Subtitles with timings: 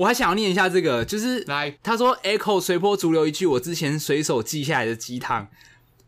[0.00, 5.48] 我还想要念一下这个，就是来，他说 Echo 随波逐流一句，我之前随手记下来的鸡汤。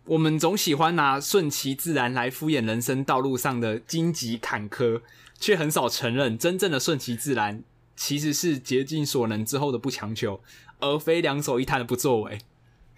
[0.07, 5.03] 我们总喜欢拿顺其自然来敷衍人生道路上的荆棘坎坷，
[5.39, 7.63] 却很少承认真正的顺其自然
[7.95, 10.41] 其实是竭尽所能之后的不强求，
[10.81, 12.39] 而非两手一摊的不作为。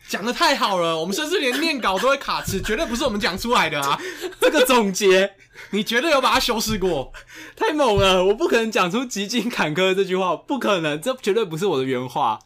[0.09, 3.99] 讲的太好了，我们甚至连念稿都会卡词，绝对不是我们讲出来的啊！
[4.41, 5.35] 这个总结，
[5.71, 7.13] 你绝对有把它修饰过，
[7.57, 8.25] 太猛了！
[8.25, 12.39] 我不可能讲出极尽坎坷这句话，不可能，这绝对不是我的原话。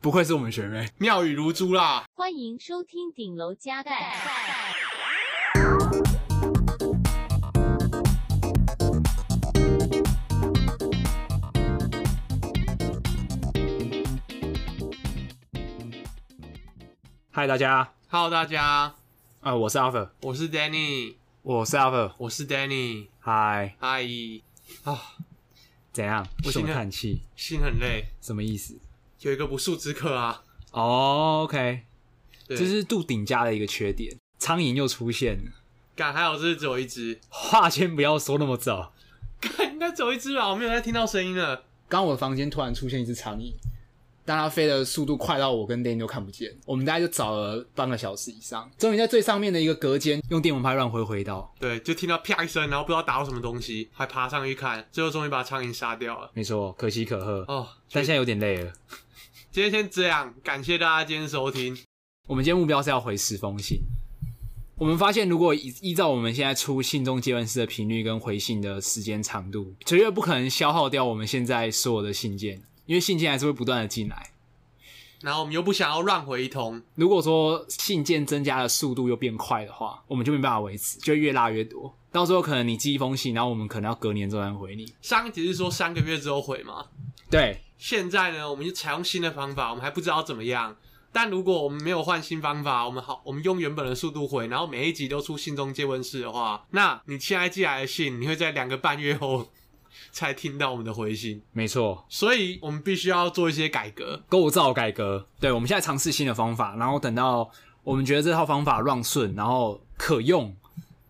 [0.00, 2.04] 不愧是我们学妹，妙语如珠啦！
[2.14, 4.16] 欢迎收听顶楼加盖。
[17.34, 18.96] 嗨，大家，Hello，大家，啊、
[19.40, 24.06] 呃，我是 Alpha，我是 Danny，我是 Alpha，我是 Danny，嗨，嗨，
[24.84, 25.00] 啊，
[25.94, 26.28] 怎样？
[26.44, 27.22] 为什么叹气？
[27.34, 28.78] 心很累，什么意思？
[29.20, 30.42] 有一个不速之客啊。
[30.72, 31.84] 哦、oh,，OK，
[32.48, 35.52] 这是杜顶家的一个缺点，苍蝇又出现了。
[35.96, 37.18] 干，还好这是只有一只。
[37.30, 38.92] 话先不要说那么早。
[39.40, 40.50] 干，应该只有一只吧？
[40.50, 41.64] 我没有再听到声音了。
[41.88, 43.54] 刚我的房间突然出现一只苍蝇。
[44.32, 56.30] 但它飞的速度快到我跟 Danny 都看不见，我们大概就找了半个小时以上，终于在最上面的一个隔间用电蚊拍乱挥挥到，对，就听到啪一声，然后不知道打到什么东西，还爬上去看，最后终于把苍蝇杀掉了。
[56.32, 58.72] 没错，可喜可贺哦，但现在有点累了。
[59.52, 61.76] 今天先这样，感谢大家今天收听。
[62.26, 63.80] 我们今天目标是要回十封信。
[64.76, 72.62] 我们发现，如果依依照我们现在出信中接吻式的频率跟回信的时间长度，绝对不可能消耗掉我们现在所有的信件。
[72.92, 74.32] 因为信件还是会不断的进来，
[75.22, 76.82] 然后我们又不想要乱回一通。
[76.94, 81.96] 如果说信件增加的速度又变快的话，我们就没办法维持，就越拉越多。
[82.10, 84.92] 到时候可能你寄一封信，然后我们可能要隔年之后才回你。
[85.00, 86.84] 上一集是说三个月之后回吗？
[87.30, 87.62] 对。
[87.78, 90.76] 现在呢，我们就采用新的方法，我们还不知道怎么样。
[91.12, 99.48] 但如果我们没有换新方法，我们好，我们用原本的速度回，然后每一集都出信中借问式的话，那你现在寄来的信，你会在两个半月后。
[100.10, 105.26] 才听到我们的回信，没错，所以我们必须要做一些改革，构造改革。
[105.40, 107.50] 对，我们现在尝试新的方法，然后等到
[107.82, 110.54] 我们觉得这套方法乱顺，然后可用，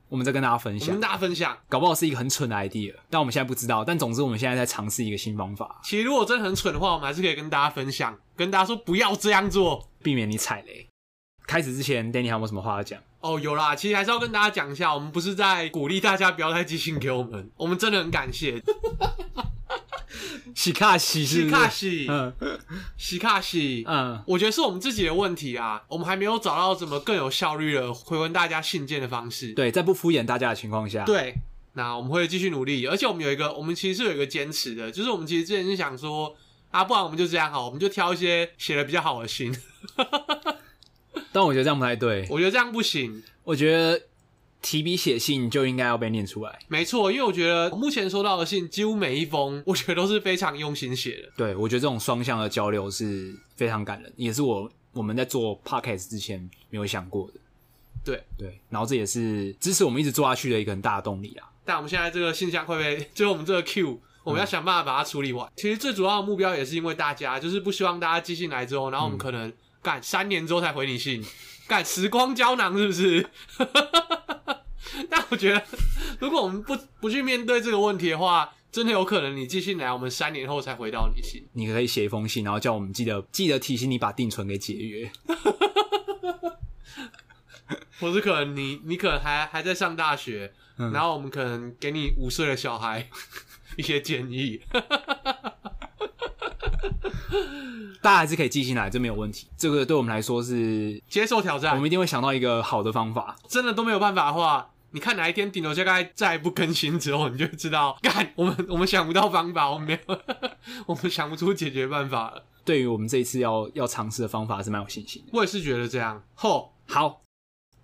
[0.08, 0.88] 我们再跟大家分享。
[0.88, 3.84] 跟大家分享，搞不好是一个很蠢的 idea，但我们现在不知道。
[3.84, 5.80] 但总之，我们现在在尝试一个新方法。
[5.82, 10.86] 其实如果真的很蠢的话，我们还是可以跟大家分享，跟大家说不要这样做，避免你踩雷。
[11.52, 12.98] 开始之前，Danny 还有没有什么话要讲？
[13.20, 18.62] 哦，有啦，其实还是要跟大家讲一下，我们不是在鼓励大家不要太寄信给我们， 我们真的很感谢。
[20.54, 22.32] 西卡西，西卡西，嗯，
[22.96, 29.52] 西卡西，嗯，我觉得是我们自己的问题啊，我们还没有找到怎么更有效率的回问大家信件的方式。
[29.52, 31.34] 对，在不敷衍大家的情况下，对，
[31.74, 36.34] 那我们会继续努力，而且我们有一个，我们其实是有一个坚持的，就是我们其实之前是想说，
[36.70, 39.54] 啊，不然我们就这样好，我们就挑一些写的比较好的信。
[41.32, 43.22] 但我觉得这样不太对，我觉得这样不行。
[43.44, 44.00] 我觉得
[44.60, 46.58] 提笔写信就应该要被念出来。
[46.68, 51.32] 没错，因为我觉得目前收到的信几乎每一封，我觉得都是非常用心写的。
[51.36, 57.34] 对，我觉得这种双向的交流是非常感人，也是我我们在做 podcast 之前没有想过的。
[58.04, 61.48] 对对，然后这也是支持我们一直做下去的一个很大的动力啊。
[61.64, 65.48] 但我们现在这个信箱会被，就是我们这个 Q，我们要想办法把它处理完。
[65.48, 65.52] 嗯。
[65.56, 69.52] 其实最主要的目标也是因为大家，就是不希望大家寄信来之后，然后我们可能。
[69.82, 71.24] 嗯干三年之后才回你信，
[71.66, 73.28] 干时光胶囊是不是？
[75.10, 75.64] 但我觉得，
[76.20, 81.44] 如果我们不不去面对这个问题的话，真的有可能你寄信来，我们三年后才回到你信。
[81.54, 85.10] 你可以写一封信，然后叫我们记得记得提醒你把定存给解约。
[87.98, 93.08] 或是可能你你可能还还在上大学，嗯，然后我们可能给你五岁的小孩
[93.76, 94.60] 一些建议。
[98.02, 99.46] 大家还是可以寄信来，这没有问题。
[99.56, 103.36] 这个对我们来说是接受挑战，我们一定会想到一个好的方法。
[103.46, 110.20] 真的都没有办法的话，你看哪一天顶楼加盖再不更新之后，你就知道， 干我们我们想不到方法，我们没有，
[110.86, 112.44] 我们想不出解决办法了。
[112.64, 115.30] 对于我们这一次要要尝试的方法，是蛮有信心的。
[115.32, 116.22] 我也是觉得这样。
[116.34, 117.22] 吼，好，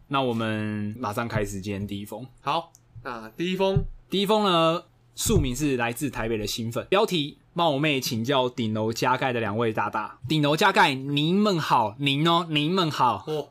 [0.09, 2.27] 那我们马上开始今天第一封。
[2.41, 3.77] 好，那第一封，
[4.11, 4.83] 第一封呢，
[5.17, 7.39] 署名是来自台北的新粉，标题。
[7.59, 13.25] 冒昧请教顶楼加盖的两位大大，顶楼加盖，您们好，您哦，您们好。
[13.27, 13.49] 哦，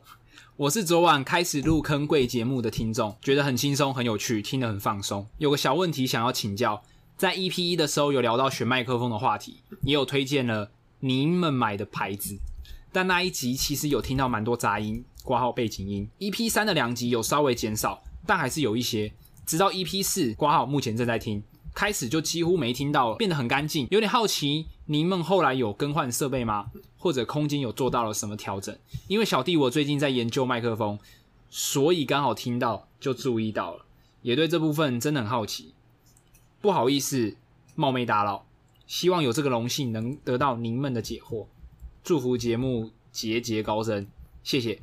[0.56, 5.26] 我是昨晚开始入坑贵节目的听众，觉得很轻松，很有趣，听得很放松。
[5.36, 6.82] 有个小问题想要请教，
[7.18, 10.70] 在 EP 一的时候有聊到选麦克风的话题，也有推荐了
[11.00, 12.38] 您们买的牌子，
[12.90, 16.08] 但那一集其实有听到蛮多杂音，挂号背景音。
[16.20, 19.12] EP 三的两集有稍微减少，但还是有一些。
[19.44, 21.42] 直到 EP 四挂号，目前正在听。
[21.78, 23.86] 开始就几乎没听到了，变得很干净。
[23.92, 26.72] 有点好奇，您们后来有更换设备吗？
[26.96, 28.76] 或者空间有做到了什么调整？
[29.06, 30.98] 因为小弟我最近在研究麦克风，
[31.48, 33.84] 所以刚好听到就注意到了，
[34.22, 35.72] 也对这部分真的很好奇。
[36.60, 37.36] 不好意思，
[37.76, 38.44] 冒昧打扰，
[38.88, 41.46] 希望有这个荣幸能得到您们的解惑。
[42.02, 44.08] 祝福节目节节高升，
[44.42, 44.80] 谢谢。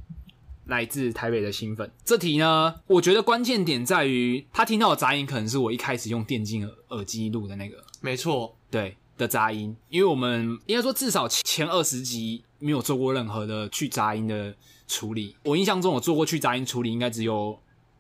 [0.68, 9.76] 来自台北的新粉，这题呢，我觉得关键点在于他听到的杂音，可能是我一开始用电竞耳耳机录的那个，没错，对的杂音。
[9.90, 14.56] 因为我们应该说至少前二十集没有做过任何的去杂音的
[14.88, 15.36] 处理。
[15.44, 17.60] 我印象中，我做过去杂音处理，应该只有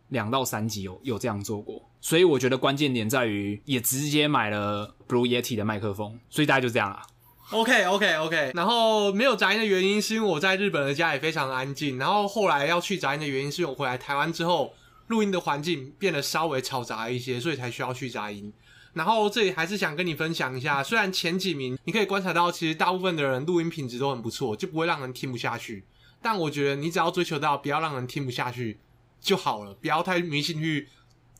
[0.09, 1.81] 两到三集有有这样做过。
[2.01, 7.03] 所以我觉得关键点在于，也直接买了 Blue Yeti 的麦克风，所以大概就这样啦。
[7.51, 14.73] OK OK OK，然后没有杂音的原因是因为我在日本的家也非常安静，然后后来要去杂音的原因是因为我回来台湾之后，
[15.07, 18.51] 录音的环境变得稍微嘈杂一些，所以才需要去杂音。
[18.93, 25.83] 然后这里还是想跟你分享一下，虽然前几名你可以观察到，其实大部分的人录音品质都很不错，就不会让人听不下去。
[26.21, 28.79] 但我觉得你只要追求到不要让人听不下去
[29.21, 30.87] 就好了，不要太迷信去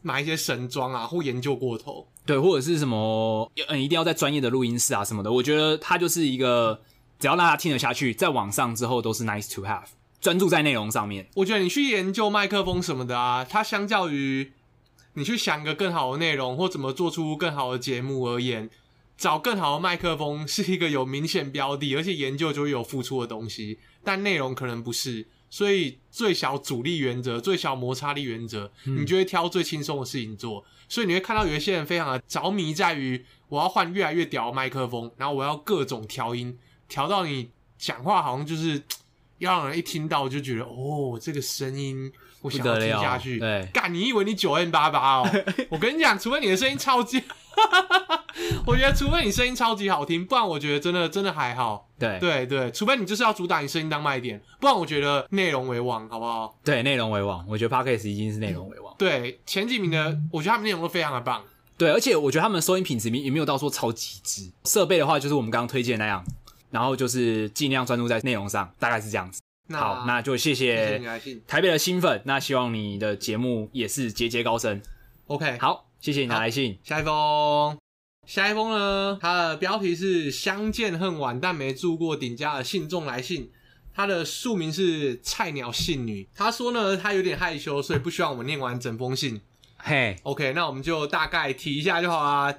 [0.04, 2.08] 买一些神装啊或研究过头。
[2.26, 5.32] 对，或者是什么，嗯，一定要在专业的录音室啊什么的。
[5.32, 6.82] 我觉得它就是一个，
[7.20, 9.86] 只要让他听得下去，在网上之后都是 nice to have，
[10.20, 11.30] 专注在内容上面。
[11.36, 14.52] 我觉得你去研究麦克风什么的啊，它相较于
[15.14, 18.70] 你去想一个更好的内容或怎么做出更好的节目而言，
[19.16, 25.28] 找更好的麦克风是一个有明显标的，而且研究就会有付出的东西，但内容可能不是。
[25.56, 30.62] 所以最小阻力原则、最小摩擦力原则，你就会挑最轻松的事情做。
[30.90, 36.58] 所以你会看到有一些人非常的着迷，在于我要换越来越屌的麦克风，然后我要各种调音，
[36.90, 38.84] 调到你讲话好像就是
[39.38, 42.12] 要让人一听到就觉得哦，这个声音
[42.46, 43.40] 我想要听下去。
[43.40, 45.30] 对，干，你以为你九 N 八八哦？
[45.70, 47.24] 我跟你讲，除非你的声音超级。
[48.68, 51.90] 我觉得，除非你声音超级好听，不然我觉得真的真的还好。
[51.98, 56.56] 对对对，除非你就是要主打你声音当卖点，不然我觉得内容为王，好不好？
[56.64, 57.46] 对，内容为王。
[57.48, 58.94] 我觉得 Podcast 已经是内容为王。
[58.98, 61.42] 对，前几名的，我觉得他们内容都非常的棒。
[61.78, 64.52] 对，而且我觉得他们收音品质也没有到说超极致。
[64.66, 66.24] 设备的话，就是我们刚刚推荐那样，
[66.72, 69.42] 然后就是尽量专注在内容上，大概是这样子。
[69.68, 71.02] 那好，那就谢谢
[71.48, 72.22] 台北的新粉。
[72.26, 74.82] 那希望你的节目也是节节高升。
[75.28, 76.78] OK，好，谢谢你的来信。
[76.84, 77.78] 下一封。
[78.28, 83.52] 下一封呢，它的标题是“相见恨晚，但没住过顶家的信众来信”。
[83.94, 86.28] 他的署名是菜鸟信女。
[86.36, 89.40] 他说呢，他有点害羞，所以不希望我们念完整封信。
[89.78, 92.56] 嘿，OK，那我们就大概提一下就好啦。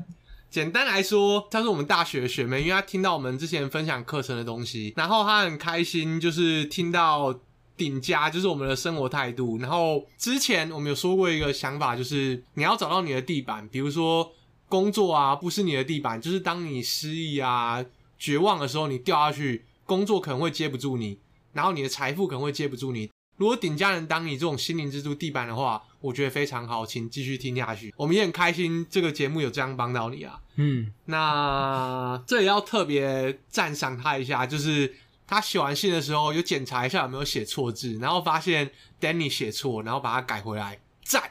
[0.57, 7.39] 简单来说，她是我们大学的学妹，因为她听到我们之前分享课程的东西，然后她很开心，就是听到
[7.77, 9.59] 顶家就是我们的生活态度。
[9.59, 14.33] 然后之前我们有说过一个想法，就是你要找到你的地板，比如说。
[14.69, 17.85] 工作啊，不是你的地板，就是当你失意啊、
[18.19, 21.21] 绝望的时候，你掉下去，工作可能会接不住你，
[21.53, 23.09] 然后你的财富可能会接不住你。
[23.37, 27.95] 如果顶家人当你这种心灵支柱地板的话，我觉得非常好，请继续听下去。
[27.97, 30.41] 我们也很开心，这个节目有这样帮到你啊。
[30.57, 34.95] 嗯，那这也要特别赞赏他一下，就是
[35.27, 38.71] 他写完信的时候有检查一下有没有写错字，然后发现
[39.01, 41.23] Danny 写错，然后把它改回来，赞！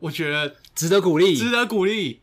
[0.00, 2.20] 我觉得值得鼓励，值得鼓励。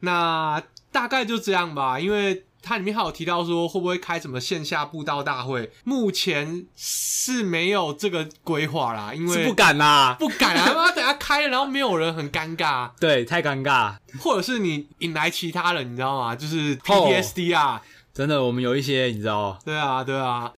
[0.00, 0.62] 那
[0.92, 16.34] 大概就这样吧，因为它里面还有提到说会不会开什么线下布道大会，目前是没有这个规划啦，因为是不敢啦，不敢啊， 他等下开了，然后没有人，很尴尬，对，太尴尬，或者是你引来其他人，你知道吗？
[16.34, 20.52] 就是 PTSD 啊，oh, 真的，我们有一些你知道，对啊，对啊，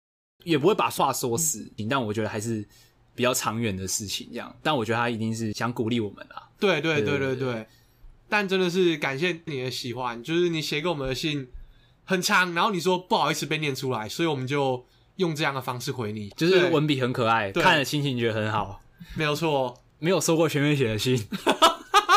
[0.45, 2.67] 也不会把话说死，但我觉得还是
[3.15, 7.37] 比较长远的事情这样，但我觉得他一定是想鼓励我们啦，对对对，对。
[7.37, 7.67] 对。
[8.31, 11.49] 但真的是感谢你的喜欢，就是你写给我们的信
[12.09, 14.83] 很长，然后你说不好意思被念出来，所以我们就
[15.17, 18.81] 用这样的方式回你，就是文笔很可爱，看了心情觉得很好。
[19.15, 21.23] 没有错，没有收过学妹写的信，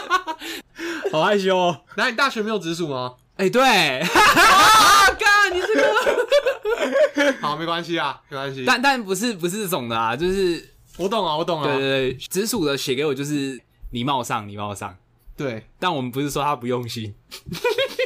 [1.11, 1.81] 好害羞哦。
[1.97, 3.15] 那你大学没有直属吗？
[3.35, 3.61] 哎、欸，对，
[3.99, 8.63] 啊，干你这个， 好，没关系啊，没关系。
[8.65, 11.67] 但但不是不是这种的啊，就是我懂啊，我懂啊。
[11.67, 14.95] 对对对，直属的写给我就是礼貌上，礼貌上。
[15.35, 17.13] 对，但我们不是说他不用心，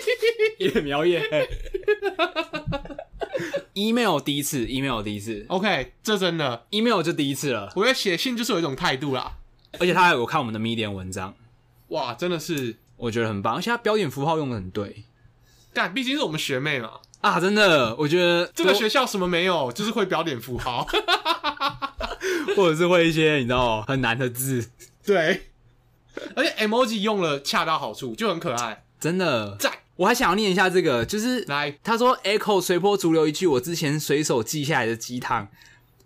[0.65, 1.21] 叶苗叶。
[3.73, 7.71] email 第一次，email 第一次，OK，这真的，email 就第一次了。
[7.75, 9.37] 我觉得写信就是有一种态度啦，
[9.79, 11.35] 而且他还有看我们的 Medium 文章，
[11.89, 15.03] 哇，真的是，我觉得很棒，而且他标点符号用的很对。
[15.73, 20.87] 但毕竟是我们学妹嘛，啊，真的，我觉得这个学校什么没有，就是会标点符号，
[22.55, 24.69] 或者是会一些你知道很难的字，
[25.05, 25.47] 对。
[26.33, 29.73] 而且 emoji 用了恰到好处，就很可爱，真的赞。
[29.97, 35.47] 我还想要念一下这个，就是来，他说 “echo 随波逐流”一句我之前随手记下来的鸡汤。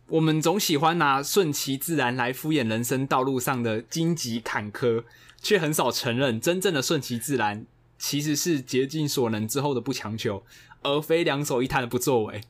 [0.07, 5.03] 我们总喜欢拿顺其自然来敷衍人生道路上的荆棘坎坷，
[5.41, 7.65] 却很少承认真正的顺其自然
[7.97, 10.43] 其实是竭尽所能之后的不强求，
[10.81, 12.41] 而非两手一摊的不作为。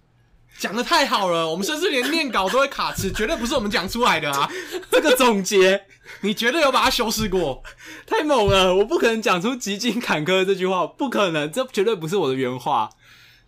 [0.57, 4.49] 讲的太好了，我们甚至连念稿都会卡词，绝对不是我们讲出来的啊！
[4.91, 5.85] 这个总结，
[6.21, 7.63] 你绝对有把它修饰过，
[8.05, 8.75] 太猛了！
[8.75, 12.89] 我不可能讲出极尽坎坷这句话，不可能，这绝对不是我的原话。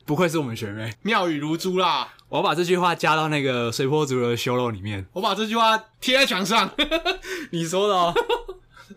[0.04, 2.16] 不愧是我们学妹，妙语如珠啦！
[2.28, 6.70] 我要把这句话加到那个随波逐流的修肉里面，我把这句话贴在墙上。
[7.52, 8.14] 你说的哦，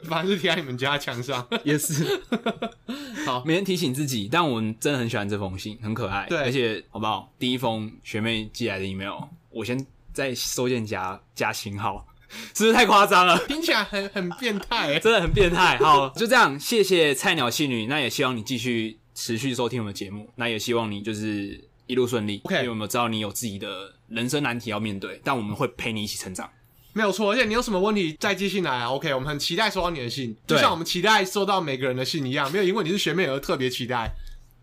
[0.05, 2.23] 反正是贴在你们家墙上，也是。
[3.27, 6.27] 好，每天提醒自己，但我们真的很喜欢这封信，很可爱。
[6.29, 7.31] 对，而且好不好？
[7.39, 9.19] 第一封学妹寄来的 email，
[9.51, 12.07] 我先在收件夹加星号，
[12.55, 13.39] 是不是太夸张了？
[13.47, 15.79] 听起来很很变态， 真的很变态。
[15.79, 22.41] 好，就这样，谢谢菜鸟戏女，那也希望你继续持续收听我们的节目，那也希望你就是一路顺利。
[22.45, 26.49] OK，因为我们知道你有自己的人生难题要面对，但我们会陪你一起成长。
[26.93, 34.15] 没有错，而且你有什么问题再寄信来啊？OK，我们很期待收到你的信，就像我们期待收到每个人的信一样，没有因为你是学妹而特别期待。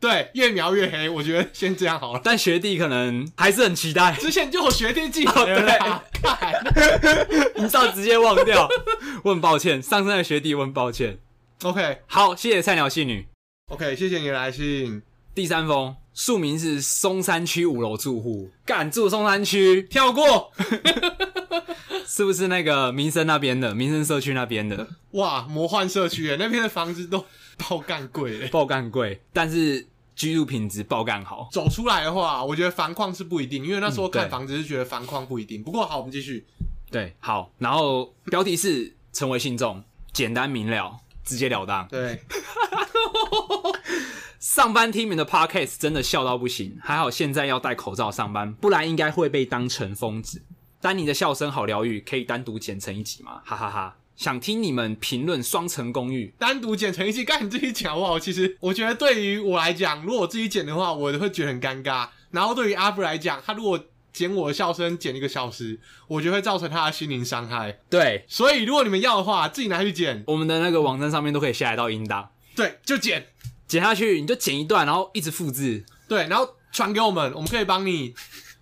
[0.01, 2.21] 对，越描越黑，我觉得先这样好了。
[2.23, 6.03] 但学弟可能还是很期待，之前就有学弟寄来了啦，
[7.55, 8.67] 你知道直接忘掉，
[9.23, 11.19] 我很抱歉，上升的学弟我很抱歉。
[11.61, 13.27] OK，好，谢谢菜鸟戏女。
[13.69, 15.03] OK，谢谢你的来信。
[15.35, 20.51] 第三封，署名是松山区五楼住户，干住松山区，跳过。
[22.07, 24.87] 是不是那个民生那边的民生社区那边的？
[25.11, 27.23] 哇，魔幻社区诶，那边的房子都
[27.57, 29.87] 爆干贵诶，爆干贵，但是
[30.21, 31.49] 居住品质爆干好。
[31.51, 35.63] 走出来的话，我觉得房况是不一定，因为那时候看嗯房子是觉得房况不一定。
[35.63, 36.45] 不过好，我们继续。
[36.91, 41.87] 对，好，然后标题是成为信众，简单明了，直截了当。
[41.87, 42.21] 对，
[44.39, 50.43] 上班听你们的 podcast 真的笑到不行，还好现在要戴口罩上班，不然应该会被当成疯子。
[50.79, 53.41] 丹尼的笑声好疗愈，可以单独剪成一集吗？
[53.43, 53.95] 哈哈哈！
[54.21, 58.19] 想听你们评论双层公寓，单独剪成一期，干你自己讲好不好？
[58.19, 62.07] 其实我觉得对于我来讲，如果我自己剪的话，我会觉得很尴尬。
[62.29, 67.79] 然后对于阿布来讲，他如果剪我的笑声剪一个小时，我觉得会造成他的心灵伤害。
[67.89, 70.23] 对，所以如果你们要的话，自己拿去剪。
[70.27, 73.25] 我们的那个网站上面都可以下载到音档，对，就剪，
[73.67, 75.83] 剪下去你就剪一段，然后一直复制。
[76.07, 78.13] 对，然后传给我们，我们可以帮你，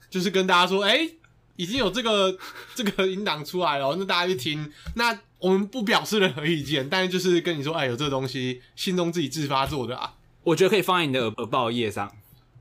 [0.10, 1.10] 就是跟大家说，哎。
[1.56, 2.38] 已经有这个
[2.74, 4.72] 这个音档出来了，那大家去听。
[4.96, 10.14] 那我们不表示任何意见，但是就是跟你说，哎，有这个东西，心中自己自发做的啊。
[10.44, 12.12] 我觉得可以放在你的耳耳报页上。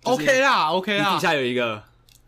[0.05, 1.15] 就是、OK 啦，OK 啦。
[1.15, 1.83] 底下有一个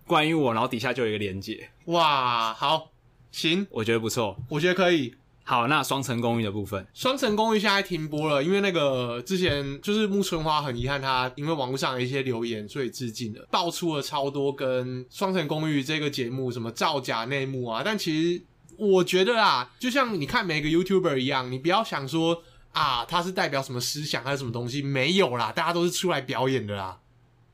[0.06, 1.70] 关于我，然后底下就有一个连接。
[1.86, 2.90] 哇，好，
[3.30, 5.14] 行，我觉得不错，我觉得可以。
[5.42, 17.82] 好，那双层公寓的部分，双层公寓现在停播了，因为那个之前就是木村花很遗憾，他因为网络上的一些留言，所以致敬了，爆出了超多跟双层公寓这个节目什么造假内幕啊。
[17.84, 18.42] 但其实
[18.80, 26.98] 我觉得啊，就像你看每个 YouTuber 一样，你不要想说啊，他是代表什么思想还是什么东西，没有啦，大家都是出来表演的啦。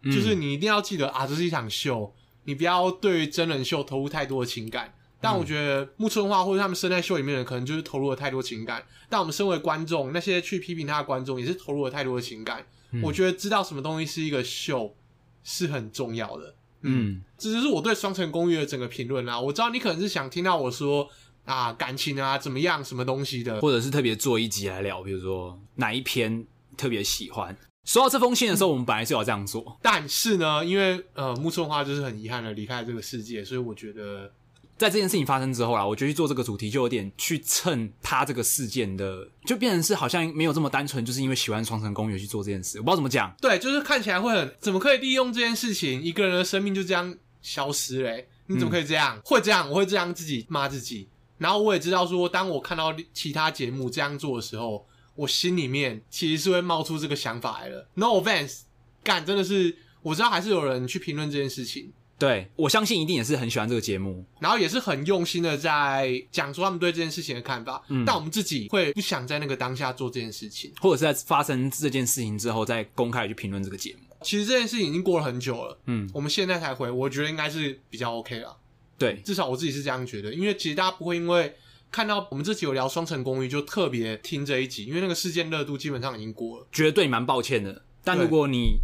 [0.03, 2.15] 嗯、就是你一定要记得啊，这是一场秀，
[2.45, 4.95] 你不要对于真人秀投入太多的情感。
[5.21, 8.85] 但我觉得木村花或者他们生在秀里面的人，可能就是投入了太多情感。
[9.09, 12.65] 但我们身为观众，那些去批评他的观众，也是投入了太多的情感。
[12.93, 14.95] 嗯、我觉得知道什么东西是一个秀
[15.43, 16.55] 是很重要的。
[16.87, 19.39] 嗯，嗯这就是我对双城公寓的整个评论啦。
[19.39, 21.09] 我知道你可能是想听到我说
[21.45, 27.57] 啊感情啊怎么样什么东西的，或者是特别做一集来聊，比如说哪一篇特别喜欢。
[27.85, 34.33] 收到这封信的时候，我们本来是要这样做，但是呢，因为呃木村花就是很遗憾的离开了这个世界，所以我觉得。
[34.79, 43.35] 在这件事情发生之后啦，我就去做这个主题，就有点去蹭他这个事件的，就变成是好像没有这么单纯，就是因为喜欢双城公园去做这件事，我不知道怎么讲。
[43.41, 48.29] 对，就是看起来会很，怎么可以利用这件事情，一个人的生命就这样消失嘞？
[48.49, 49.17] 你怎么可以这样？
[49.17, 49.69] 嗯、会这样？
[49.71, 51.09] 我会这样自己骂自己。
[51.39, 57.89] 然后我也知道说，当我看到其他节目这样做的时候，我心里面其实是会冒出这个想法来了。
[57.95, 58.61] No offense，
[59.03, 61.93] 干真的是，我知道还是有人去评论这件事情。
[62.19, 67.83] 对，我相信一定也是很喜欢这个节目，然后也是很用心的在讲出他们对这件事情的看法。
[67.89, 74.17] 嗯，但我们自己会不想在那个当下做这件事情，或者是在发生这件事情之后再公开去评论这个节目。
[74.23, 78.57] 其实这件事情已经过了很久了，嗯，我们现在才回，我觉得应该是比较 OK 了。
[78.97, 81.55] 对，至少我自己是这样觉得，因为其实大家不会因为
[81.93, 86.67] 看到我们这集有聊双城公寓就特别听这一集，因为那个事件热度基本上已经过了。
[86.73, 88.79] 觉得对你蛮抱歉的，但如果你。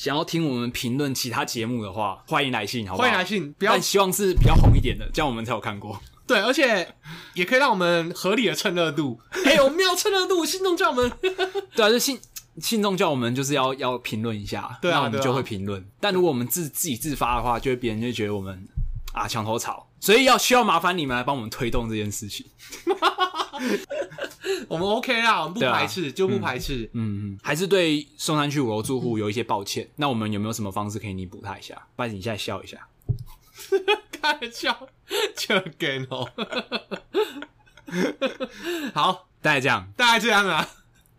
[0.00, 3.06] 想要听我们评论其他节目的话，欢迎来信，好不好？
[3.06, 6.00] 欢迎来信，不要，但希望是比较红一点的，这样我们才有看过。
[6.26, 6.88] 对，而且
[7.34, 9.20] 也可以让我们合理的蹭热度。
[9.44, 11.12] 哎、欸，我们要蹭热度，信众叫我们。
[11.76, 12.18] 对啊，就信
[12.56, 15.86] 信众叫我们就是要要评论一下，对啊那我们就会评论。
[16.00, 18.58] 但如果我们自自己自发的话，就会别人就觉得我们
[19.12, 22.46] 啊墙头草，所以要需要麻烦你们来帮我们推动这件事情。
[24.68, 26.88] 我们 OK 啦，我们不排斥，啊就不排斥。
[26.94, 29.88] 嗯嗯，还是对松山区五楼住户有一些抱歉。
[29.96, 31.86] 那我们有没有什么方式可以弥补他一下？
[31.94, 32.88] 不然你现在笑一下，
[34.10, 34.88] 开玩笑，
[35.36, 36.28] 就给哦。
[38.94, 40.66] 好，大概这样，大概这样啊。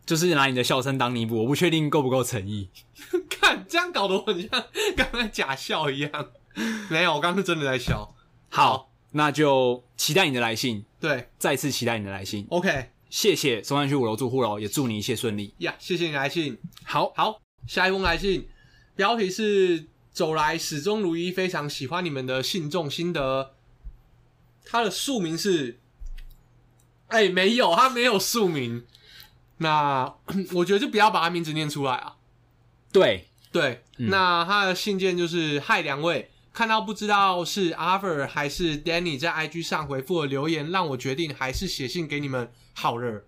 [0.03, 1.37] 就是拿你的笑声当弥补。
[1.41, 2.69] 我不确定够不够诚意。
[3.29, 4.65] 看这样搞得我很像
[4.97, 6.31] 刚才假笑一样。
[6.89, 8.15] 没有，我刚刚是真的在笑。
[8.53, 10.83] 好，那就期待你的来信。
[10.99, 12.45] 对，再次期待你的来信。
[12.49, 15.55] OK，谢谢松山区五楼住户喽，也祝你一切顺利。
[15.59, 16.57] 呀，谢谢你来信。
[16.83, 18.49] 好，好，下一封来信，
[18.93, 23.55] 标题是“走来始终如一，非常喜欢你们的信众心得”。
[24.65, 25.79] 他的署名是，
[27.07, 28.85] 哎、欸，没有，他没有署名。
[29.59, 30.13] 那
[30.55, 32.17] 我觉得就不要把他名字念出来啊。
[32.91, 43.25] 对对，嗯、那他的信件就是：嗨，两位，看到不知道是 a r t h r 还是 Danny 在 IG 上回复的留言，让我决定还是写信给你们好了。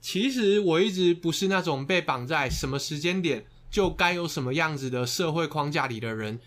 [0.00, 6.38] 其实我一直不是那种被绑在什么时间点就该有什么样子的社会框架里的人，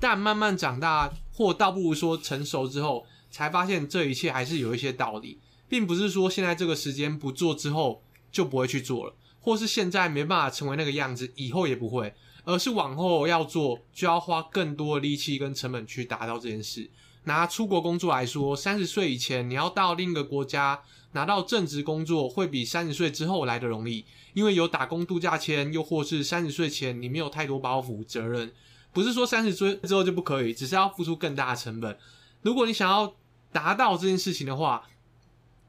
[0.00, 8.02] 但慢慢长大，或倒不如说成熟之后，才发现这一切还是有一些道理，并不是说现在这个时间不做之后。
[8.30, 12.14] 就不会去做了，或是现在没办法成为那个样子，以后也不会，
[12.48, 16.88] 而是往后要做，就要花更多的力气跟成本去达到这件事。
[17.24, 20.80] 拿出国工作来说，三十岁以前你要到另一个国家
[21.12, 24.02] 拿到正职工作，会比三十岁之后来得容易，
[24.32, 28.50] 因为有打工度假签，又或是三十岁前你没有太多包袱责任。
[28.94, 31.98] 不是说三十岁之后就不可以，只是要付出更大的成本。
[32.40, 33.14] 如果你想要
[33.52, 34.88] 达到这件事情的话，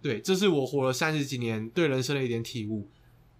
[0.01, 2.87] 对，这是我活了三十几年对人生的一点体悟，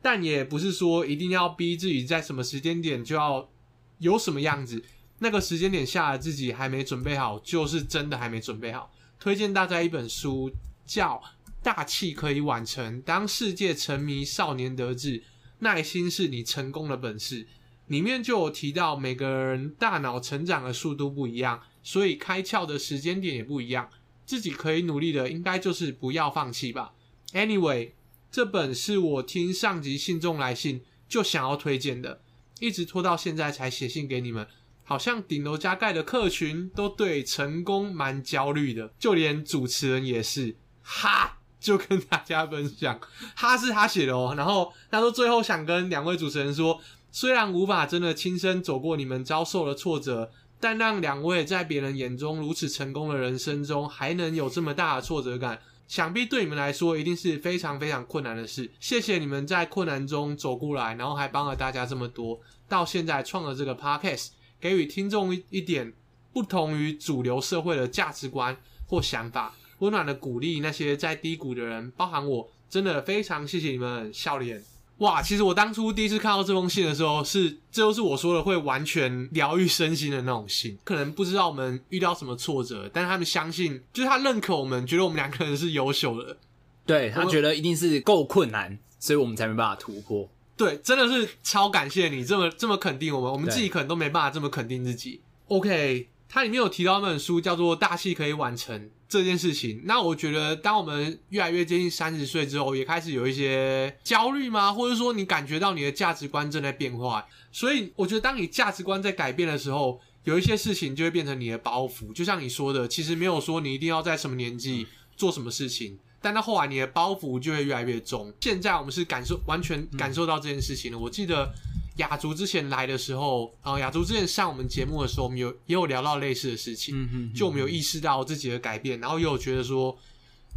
[0.02, 3.50] 但也不是说一定要逼自己在什么时间点就要
[3.98, 4.84] 有什么样子，
[5.20, 8.92] 那个时间点下来自己还没准备好，就是真的还没准备好。
[9.20, 10.50] 推荐大家一本书，
[10.86, 11.22] 叫
[11.62, 15.24] 《大器可以晚成》，当世界沉迷，少年得志，
[15.60, 17.48] 耐心是你成功的本事。
[17.88, 23.90] 里面就有提到每个人大脑成长的速度不一样，所以开窍的时间点也不一样。
[24.26, 26.94] 自己可以努力的，应该就是不要放弃吧。
[27.34, 27.90] Anyway，
[28.32, 32.22] 这本是我听上集信众来信就想要推荐的，
[32.60, 34.48] 一直拖到现在才写信给你们。
[34.84, 40.56] 好像顶楼加盖的客群都对成功蛮焦虑的，就连主持人也是。
[40.82, 43.00] 哈， 就跟大家分享，
[43.36, 44.34] 哈是他写的哦。
[44.36, 50.32] 然后他说最后想跟两位主持人说，虽然无法真的亲身走过你们遭受的挫折。
[50.62, 55.58] 但让两位在别人眼中如此成功的人生中，还能有这么大的挫折感，
[55.90, 58.70] 想必对你们来说一定是非常非常困难的事。
[58.80, 64.28] 谢谢你们在困难中走过来，然后还帮了大家这么多，到现在创了这个 podcast，
[64.62, 65.92] 给予听众一一点
[66.32, 74.64] 不同于主流社会的价值观或想法，温暖的鼓励那些在低谷的人，包含我，真的非常谢谢你们，笑脸。
[75.00, 80.78] 哇，其实我当初第一次看到这封信的时候是，是这就是我说的会完全疗愈身心的那种信。
[80.84, 86.38] 可能不知道我们遇到什么挫折，但是他们相信，就是他认可我们，觉得我们两个人是优秀的。
[86.86, 90.30] 对，他觉得一定是够困难，所以我们才没办法突破。
[90.56, 95.22] 对，真的是超感谢你这么这么肯定我们，我们自己可能都没办法这么肯定自己。
[95.48, 96.08] OK。
[96.32, 99.82] 它里面有提到一本书，叫做《大器可以晚成》这件事情。
[99.86, 104.72] 那我觉得，当我们越来越接近三十岁之后，也开始有一些焦虑吗？
[104.72, 107.26] 或者说，你感觉到你的价值观正在变化？
[107.52, 112.14] 所以，我觉得当你价值观在改变的时候，有一些事情就会变成你的包袱。
[112.14, 114.86] 就像你说的，其实没有说你一定要在什么年纪
[115.18, 118.32] 做什么事情，但到后来，你的包袱就会越来越重。
[118.40, 121.00] 现在我们是感受完全感受到这件事情了。
[121.00, 121.52] 我记得。
[122.00, 129.98] 雅竹之前来的时候，啊、呃，雅竹之前上我们节目的时候，我们有也有聊到类似的事情，嗯哼，就我们有意识到自己的改变，然后也有觉得说，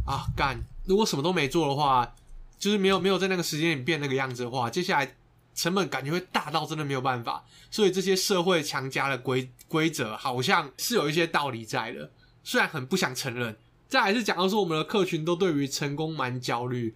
[0.05, 2.15] 啊，干，如果什么都没做的话，
[2.57, 5.15] 就是没有没有在那个时间里变那个样子的话，接下来
[5.53, 12.09] 成本感觉会大到真的没有办法，所以这些社会强加的规规则好像是有一些道理在的，
[12.43, 13.55] 虽然很不想承认。
[13.89, 16.95] 再还是讲到说，我们的客群都对于成功蛮焦虑。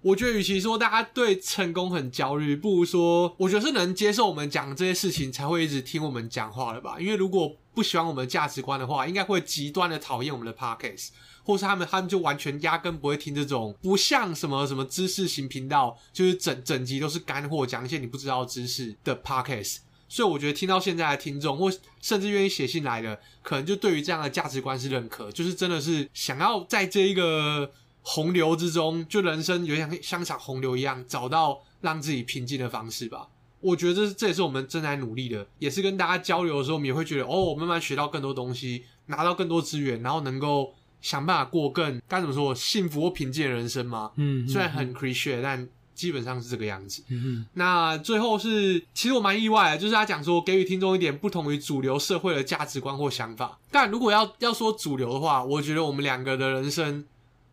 [0.00, 7.00] 我觉得，与其说大家对成功很焦虑，不如说，我觉得是能接受我们讲这些事情，才会一直听我们讲话的吧？
[7.00, 11.08] 因为如果不喜欢我们的价值观的话，应该会极端的讨厌我们的 podcast，
[11.42, 19.78] 或是他们他们就完全压根不会听这种不像什么什么知识型频道，就是整整集都是干货，讲一些你不知道知识的 podcast。
[20.08, 27.72] 所以我觉得听到现在的听众，或甚至愿意写信来的，可能就对于这样的价值观是认可，就是真的是想要在这一个。
[28.02, 33.28] 洪流之中，就人生有点像像场洪流一样，找到让自己平静的方式吧。
[33.60, 44.12] 我觉得这这也是我们正在努力的，也是跟大家交流的时候，我们也会觉得哦，我慢慢学到更多东西，拿到更多资源，然后能够想办法过更该怎么说幸福或平静的人生嘛。
[44.14, 47.02] 嗯，虽然很 cliché，但基本上是这个样子。
[47.08, 47.46] 嗯哼。
[47.54, 53.58] 那最后是，其实我蛮意外的，就是他讲说给予听众一点不同于主流社会的价值观或想法。
[53.72, 57.04] 但如果要要说主流的话，我觉得我们两个的人生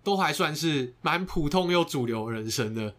[0.05, 2.93] 都还算是蛮普通又主流人生的。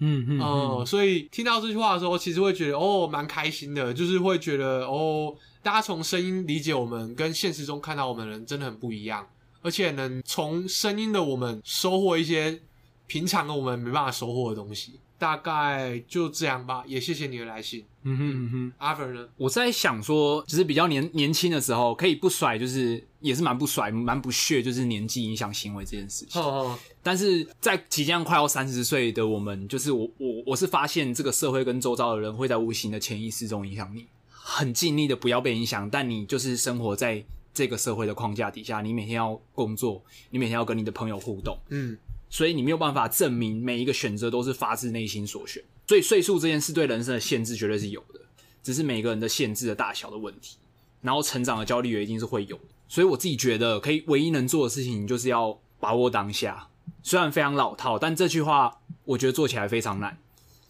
[0.00, 9.26] 嗯嗯哦，所以听到这句话的时候，其实会觉得哦，蛮开心的，就是会觉得哦，大家从声音理解我们，跟现实中看到我们的人真的很不一样，
[9.60, 12.60] 而且能从声音的我们收获一些
[13.08, 15.00] 平常的我们没办法收获的东西。
[15.18, 17.84] 大概就这样吧，也谢谢你的来信。
[18.04, 19.28] 嗯哼嗯哼，阿芬呢？
[19.36, 26.40] 我在想说，就是比较年年轻的时候，可以不甩，就是也是蛮不甩、蛮不屑，就是年纪影响行为这件事情。
[26.40, 26.78] 哦哦。
[27.02, 41.58] 但是在即将快要三十岁的我们，就是我我我是发现这个社会跟周遭的人会在无形的潜意识中影响你，很尽力的不要被影响，但你就是生活在这个社会的框架底下，你每天要工作，你每天要跟你的朋友互动。
[41.70, 41.98] 嗯。
[42.30, 48.20] 所以你没有办法证明每一个选择都是发自内心所选，所以岁数这件事对人生的限制绝对是有的，
[48.62, 50.56] 只是每个人的限制的大小的问题。
[51.00, 56.68] 然后成长的焦虑也一定是会有的，所以我自己觉得可以唯一能做的事情就是要把握当下。
[57.04, 60.18] 虽然非常老套，但这句话我觉得做起来非常难。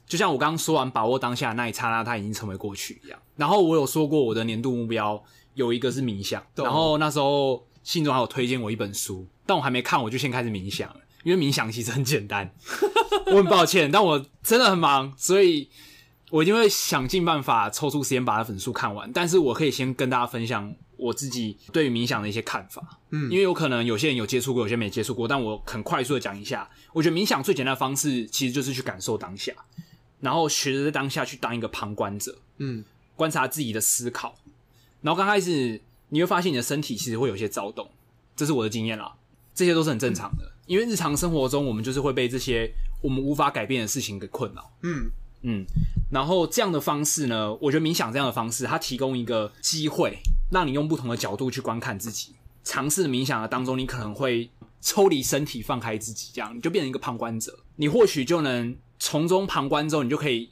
[0.07, 3.19] 就像我刚刚说完把握当下的那一刹那，它已经成为过去一样。
[3.37, 5.23] 然后我有说过我的年度目标
[5.55, 11.01] 有一个是冥想，然后那时候信中还有推荐我一本书，但我还没看我就先开始冥想了。
[11.25, 12.51] 因为冥想其实很简单，
[13.27, 15.69] 我很抱歉，但我真的很忙，所以
[16.31, 19.13] 我一定会想尽办法抽出时间把它本书看完。
[19.13, 26.69] 但是我可以先跟大家分享我自己对于冥想的一些看法，嗯，因为有可能有些人有接触过，有些人没接触过，但我很快速的讲一下。
[26.93, 29.53] 我觉得冥想最简单的方式其实就是去感受当下，
[30.21, 32.85] 然后学着在当下去当一个旁观者，嗯，
[33.17, 34.37] 观察自己的思考。
[35.03, 37.91] 然后刚开始你会发现你的身体其实会有些躁动，
[38.35, 39.15] 这是我的经验啦，
[39.55, 40.45] 这些都是很正常的。
[40.45, 44.71] 嗯因为日常生活中，我们就是会被这些我们无法改变的事情给困扰。
[44.83, 45.11] 嗯
[45.43, 45.65] 嗯，
[46.13, 50.19] 然后这样的方式呢，我觉得冥想这样的方式，它提供一个机会，
[50.53, 52.35] 让你用不同的角度去观看自己。
[52.63, 54.51] 尝试冥想的当中，你可能会
[54.83, 57.59] 抽离身体，放开自己，这样你就变成一个旁观者。
[57.77, 60.51] 你或许就能从中旁观之后，你就可以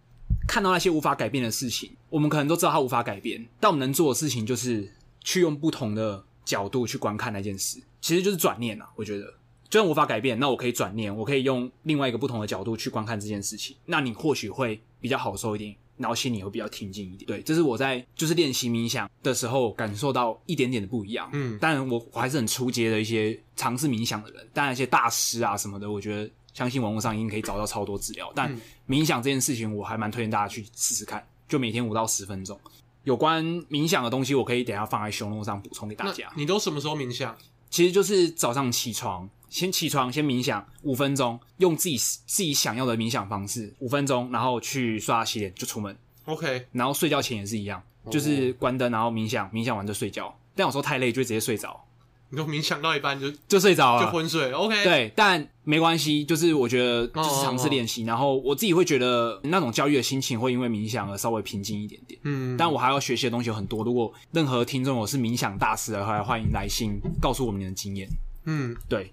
[0.48, 1.90] 看到那些无法改变的事情。
[2.08, 9.34] 我们可能都知道它无法改变，但我们能做的事情就是去用不同的角度去观看那件事，其实就是转念啊，我觉得。
[9.68, 13.76] 就算无法改变，那我可以转念，我可以用另外一个不同的角度去观看这件事情。
[13.86, 17.26] 那你或许会比较好受一点，然后心里会比较平静一点。
[17.26, 21.28] 对，这是我在就是练习冥想的时候感受到一点点的不一样。
[21.32, 28.30] 嗯，当然我我还是很初阶的一些尝试冥想的人，当然一些大师啊什么的，我觉得相信网络上已经可以找到超多资料。
[28.34, 28.56] 但
[28.88, 32.58] 冥想这件事情，我还蛮推荐大家去试试看，就每天五到十分钟。
[33.02, 36.30] 有关冥想的东西，我可以等一下放在 show 上补充给大家。
[36.36, 37.36] 你都什么时候冥想？
[37.68, 39.28] 其实就是早上起床。
[39.48, 45.96] 先起床，先冥想五分钟，用自己自己想要的冥想方式五分钟，然后去刷牙洗脸就出门。
[46.24, 50.36] OK，然后睡觉前也是一样，就是关灯，然后冥想，冥想完就睡觉。
[50.54, 51.82] 但有时候太累，就直接睡着。
[52.28, 54.50] 你就冥想到一半就就睡着了，就昏睡。
[54.50, 62.18] OK，对，但没关系，就是我觉得就是尝试练习，然后我自己会觉得那种焦虑的心情会因为冥想而稍微平静一点点。
[62.24, 63.84] 嗯，但我还要学习的东西有很多。
[63.84, 68.08] 如果任何听众我是冥想大师的话，欢迎来信告诉我们你的经验。
[68.46, 69.12] 嗯，对。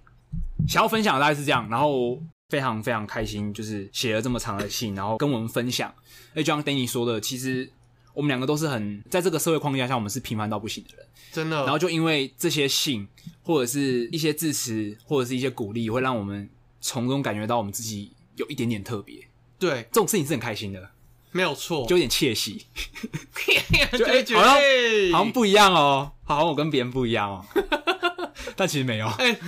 [0.68, 5.94] 想要分享的大概是这样，然后非常非常开心，就是写了这么长的信，然后跟我们分享。
[6.34, 7.70] 哎，就像 Danny 说的，其实
[8.14, 11.58] 我们两个都是很在这个社会框架下，我们是平凡到不行的人，真的。
[11.64, 13.08] 然后就因为这些信，
[13.44, 19.28] 或者是一些支持，或者是一些鼓励，会让我们从中感觉到我们自己有一点点特别。
[19.60, 20.90] 对，这种事情是很开心的，
[21.32, 22.66] 没有错，就有点窃喜，
[23.98, 24.56] 就哎，好像
[25.12, 27.46] 好像不一样哦，好像我跟别人不一样哦。
[28.56, 29.40] 但其实没有，哎、欸，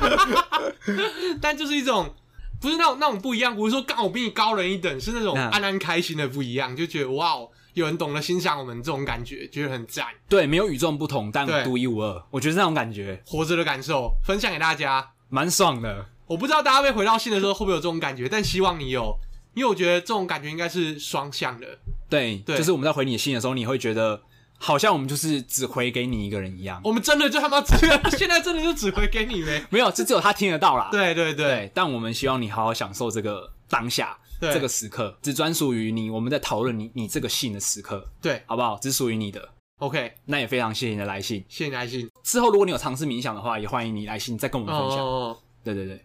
[1.40, 2.14] 但就是一种，
[2.60, 7.34] 不是那种那种不一样，不是说刚我比你高人一等，是那种安安开心的不一样，就觉得哇，
[7.74, 10.06] 有人懂得欣赏我们这种感觉，觉得很赞。
[10.28, 16.06] 对，没有与众不同，但独一无二，我觉得那种感觉，活着的感受，分享给大家，蛮爽的。
[16.26, 19.14] 我不知道大家被回到信的时候会不会有这种感觉，但希望你有，
[19.54, 21.66] 因为我觉得这种感觉应该是双向的。
[22.08, 24.22] 对，对，就是我们在回你的信的时候，你会觉得。
[24.62, 27.74] 好像我们就是只回给你一个人一样，我们真的就他妈只，
[28.16, 29.66] 现在真的就只回给你呗？
[29.70, 30.88] 没有，这只有他听得到啦。
[30.92, 36.08] 对对对，但我们希望你好好享受这个当下，对这个时刻，只专属于你。
[36.08, 38.78] 我们在讨论你你这个信的时刻，对，好不好？
[38.78, 39.48] 只属于你的。
[39.78, 42.08] OK，那也非常谢谢你的来信，谢谢你来信。
[42.22, 45.04] 之后如果你有尝试冥想的话，也欢迎你来信再跟我们分享。
[45.04, 46.00] 哦，对对对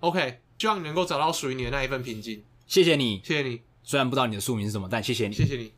[0.00, 2.42] ，OK，希望你能够找到属于你的那一份平静。
[2.66, 3.60] 谢谢你，谢谢你。
[3.84, 5.72] 虽然不知道你的宿名是什么，但谢谢你，谢谢你。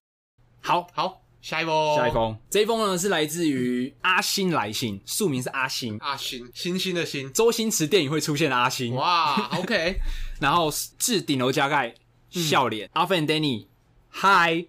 [0.62, 8.94] 好，好，下一封，下一封，这一封呢是来自于阿星来信，署名是阿星，阿星，星星的星，周星驰电影会出现的阿星。
[8.94, 9.96] 哇，OK，
[10.40, 11.92] 然后致顶楼加盖
[12.30, 13.66] 笑脸，阿芬 Danny，
[14.08, 14.64] 嗨，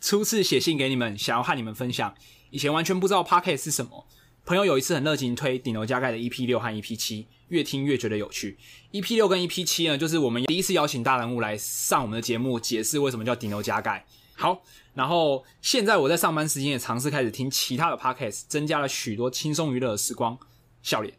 [0.00, 2.12] 初次写信给你们，想要和你们分享，
[2.50, 4.04] 以前完全不知道 Podcast 是什么。
[4.44, 8.56] 朋友有一次很热情推顶楼加盖的 EP 六和 EP 七，越听越觉得有趣。
[8.92, 14.04] EP 六跟 EP 七呢，就是我们第一次邀请大人物来上我们的节目，解释为什么叫顶楼加盖。
[14.36, 14.62] 好，
[14.94, 20.38] 然后现在我在上班时间也尝试开始听其他的 Podcast，增加了许多轻松娱乐的时光。
[20.82, 21.14] 笑脸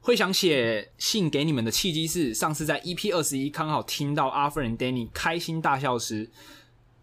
[0.00, 6.30] 会想写信给你们的契机是，上次在 EP 二十一刚好听到阿芬和 Danny 开心大笑时，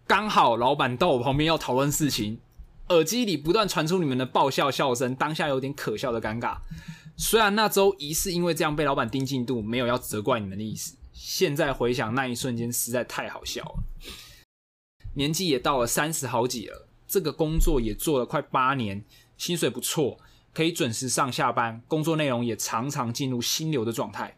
[0.06, 2.40] 刚好老板到我旁边要讨论事情。
[2.88, 6.56] 耳机里不断传出你们的爆笑笑声，当下有点可笑的尴尬。
[7.16, 10.96] 虽然那周疑似因为这样被老板盯进度，没有要责怪你们的意思。
[11.12, 13.82] 现在回想那一瞬间，实在太好笑了。
[15.16, 19.02] 年纪也到了三十好几了，这个工作也做了快八年，
[19.38, 20.18] 薪水不错，
[20.52, 24.36] 可以准时上下班，工作内容也常常进入心流的状态。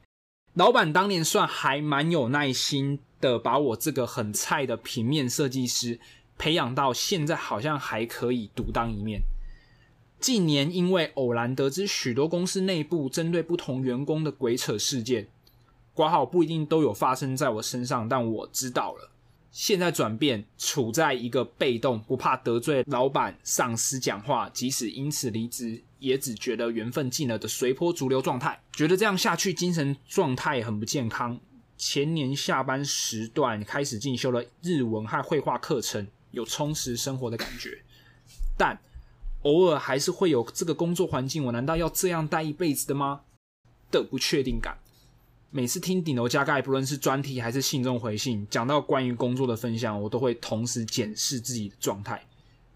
[0.54, 6.00] 老板当年算还蛮有耐心的，把我这个很菜的平面设计师。
[6.36, 9.22] 培养到现在，好像还可以独当一面。
[10.20, 15.26] 近年因为偶然得知许多公司内部针对不同员工的鬼扯事件，
[15.92, 19.10] 挂号不一定都有发生在我身上，但我知道了。
[19.50, 28.60] 现在转变，处在一个被动，不怕得罪老板、上司讲话，即使因此离职，也只觉得缘分尽了的随波逐流状态。
[28.72, 31.38] 觉得这样下去，精神状态很不健康。
[31.76, 36.06] 前年下班时段开始进修了日文和绘画课程。
[36.30, 37.82] 有充实生活的感觉，
[38.58, 38.78] 但
[39.44, 43.22] 偶尔还是会有这个工作环境，我难道要这样待一辈子的吗？
[43.90, 44.76] 的不确定感。
[45.50, 52.22] 每次听顶楼加盖，不论是专题还是信中回信，讲到关于工作的分享，我都会同时检视自己的状态。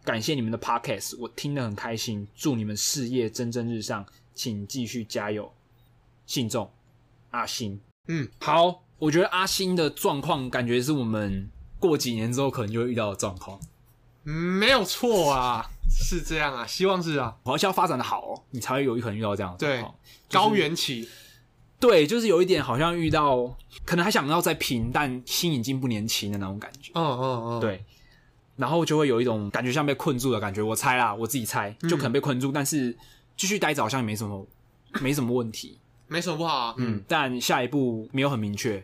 [0.05, 2.27] 感谢你们的 podcast，我听得很开心。
[2.35, 4.05] 祝你们事业蒸蒸日上，
[4.35, 5.53] 请继续加油。
[6.27, 6.71] 信众，
[7.31, 7.79] 阿星。
[8.09, 11.49] 嗯，好，我觉得阿星的状况感觉是我们。
[11.79, 13.59] 过几年之后可能就会遇到的状况，
[14.23, 19.93] 嗯，没有错啊，是这样啊，希望是啊，好像要发展的好，哦，你才会有可能遇到这样的状况。
[19.93, 21.09] 对，就是，高原期，
[21.83, 26.93] 对，就是有一点好像遇到，可能还想要再拼，但心已经不年轻的那种感觉。
[26.95, 27.85] 嗯嗯嗯，对，
[28.57, 30.63] 然后就会有一种感觉像被困住的感觉。
[30.63, 32.97] 我猜啦，我自己猜，就可能被困住，嗯，但是
[33.37, 34.47] 继续待着好像也没什么，
[35.01, 36.75] 没什么问题， 没什么不好啊。
[36.79, 38.83] 嗯，但下一步没有很明确。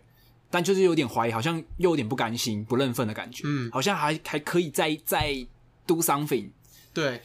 [0.51, 3.43] 但就是有点怀疑，好像又有点不甘心、不认份的感觉。
[3.47, 5.47] 嗯，好像还还可以再再
[5.87, 6.49] do something。
[6.93, 7.21] 对，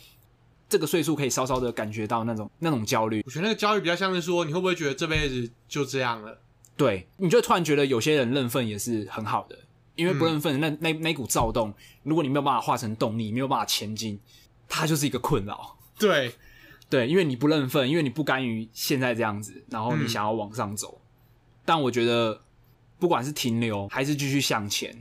[0.74, 3.22] 这个岁数可以稍稍的感觉到那种那种焦虑。
[3.26, 6.42] 我觉得那个焦虑比较像是说，你会不会觉得这辈子就这样了？
[6.76, 9.56] 对，你就突然觉得有些人认份也是很好的，
[9.96, 14.20] 因为不认份，嗯、那那那股躁动，如果你没有办法化成动力，没有办法前进，
[14.68, 15.78] 它就是一个困扰。
[16.00, 16.34] 对，
[16.90, 21.00] 对，因为你不认份，因为你不甘于现在这样子，然后你想要往上走。
[21.00, 21.08] 嗯、
[21.66, 22.42] 但我觉得。
[23.00, 24.98] 不管是停留还是继续向前，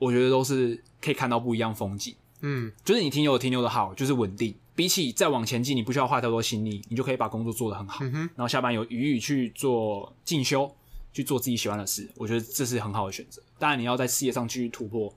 [0.00, 2.16] 我觉得都是可以看到不一样风景。
[2.40, 4.52] 嗯，就是你停留停留的好，就是稳定。
[4.74, 8.04] 比起再往前进，你不需要花太多心力，你就可以把工作做得很好。
[8.04, 10.74] 然后下班有余裕去做进修，
[11.12, 12.10] 去做自己喜欢的事。
[12.16, 13.42] 我觉得这是很好的选择。
[13.58, 15.12] 当然，你要在事业上继续突破，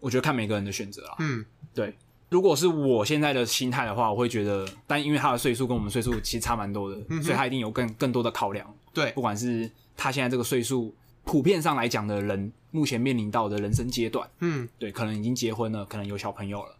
[0.00, 1.16] 我觉得看每个人的选择啊。
[1.20, 1.94] 嗯，对。
[2.30, 8.74] 如果是我现在的心态的话，我会觉得，但因为他的岁数跟我们岁数其实差蛮多的，嗯，所以他一定有更更多的考量。
[8.92, 10.94] 对，不管是他现在这个岁数。
[11.24, 16.74] 普遍上来讲的人，目前面临到的人生阶段，嗯，对，可能已经结婚了，可能有小朋友了，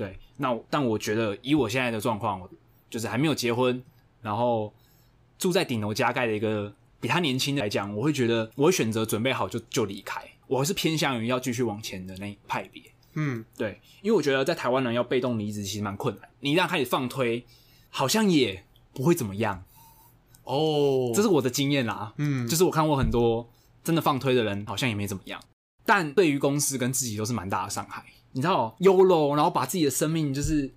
[0.00, 0.18] 对。
[0.38, 2.48] 那但我觉得，以我现在的状况，
[2.88, 3.82] 就是还没有结婚，
[4.22, 4.72] 然后
[5.38, 10.22] 住在顶楼加盖的一个比他年轻的来讲，我会觉得我会选择准备好就就离开。
[10.46, 12.82] 我还是偏向于要继续往前的那一派别，
[13.12, 17.44] 嗯，对，因为我觉得在台湾人要被动离职其实蛮困难，你一旦开始放推，
[17.90, 19.62] 好像也不会怎么样。
[20.44, 23.48] 哦，这是我的经验啦，嗯，就是我看过很多。
[23.82, 25.40] 真的放推的人好像也没怎么样，
[25.86, 28.04] 但对于公司跟自己都是蛮大的伤害。
[28.32, 30.72] 你知道，YOLO，然后把自己的生命就是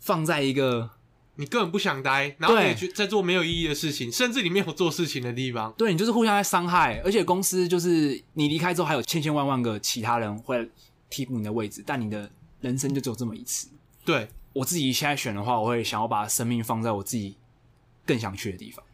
[0.00, 0.90] 放在一个
[1.36, 5.72] 你根本不想待，然后你去在做没有意义的事情，甚至你没有做事情的地方。
[5.76, 10.68] 对，你就是互相在伤害，而且公司就是你离开之后还有千千万万个其他人会
[11.10, 13.68] 替补你的位置，但你的人生就只有这么一次。
[14.04, 17.36] 对，我自己现在选的话，我会想要把生命放在我自己
[18.04, 18.84] 更想去的地方。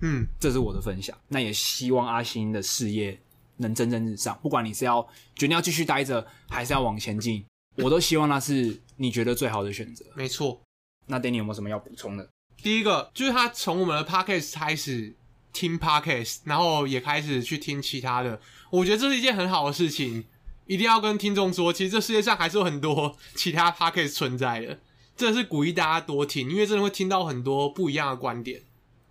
[0.00, 1.16] 嗯，这是我的分享。
[1.28, 3.20] 那也希望阿星的事业
[3.58, 4.38] 能蒸蒸日上。
[4.42, 5.00] 不管你是要
[5.36, 7.44] 决定要继续待着，还是要往前进，
[7.76, 10.04] 我都希望那是你觉得最好的选择。
[10.14, 10.60] 没错。
[11.06, 12.28] 那 Danny 有没有什么要补充的？
[12.62, 15.16] 第一个就是他从我们的 Podcast 开始
[15.52, 18.40] 听 Podcast，然后也开始去听其他的。
[18.70, 20.24] 我觉得这是一件很好的事情，
[20.66, 24.78] 一定要跟听众说，其实这世界上还是有很多 其他 podcast 存在的，
[25.16, 28.60] 真的是鼓励大家多听，因为真的会听到很多不一样的观点，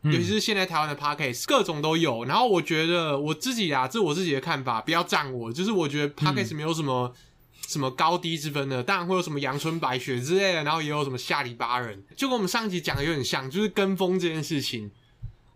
[0.10, 2.26] 嗯、尤其是现在台湾的 podcast 各种都有。
[2.26, 7.16] 然后我觉得我自己啊，这是我自己的看法，不要赞我，就是我觉得 podcast 没有什么、嗯、
[7.68, 14.92] 什么高低之分的，当然会有什么阳春白雪之类的，然后也有什么下里巴人，就跟我们上一集讲的有点像，就是跟风这件事情，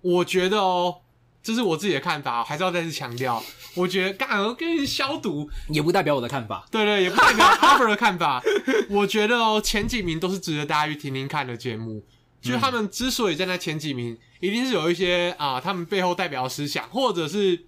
[0.02, 0.98] 我觉得哦。
[1.44, 3.44] 这是我自己的看法，还是要再次强调。
[3.74, 6.68] 我觉得干我跟你消毒，也不代表我的看法。
[6.70, 8.40] 对对，也不代表 Harper 的看法。
[8.88, 12.04] 我觉得哦，前几名都是值得大家去听听看的节目。
[12.41, 17.63] 就是他们之所以站在那前几名，一定是有一些啊，他们背后代表的思想，或者是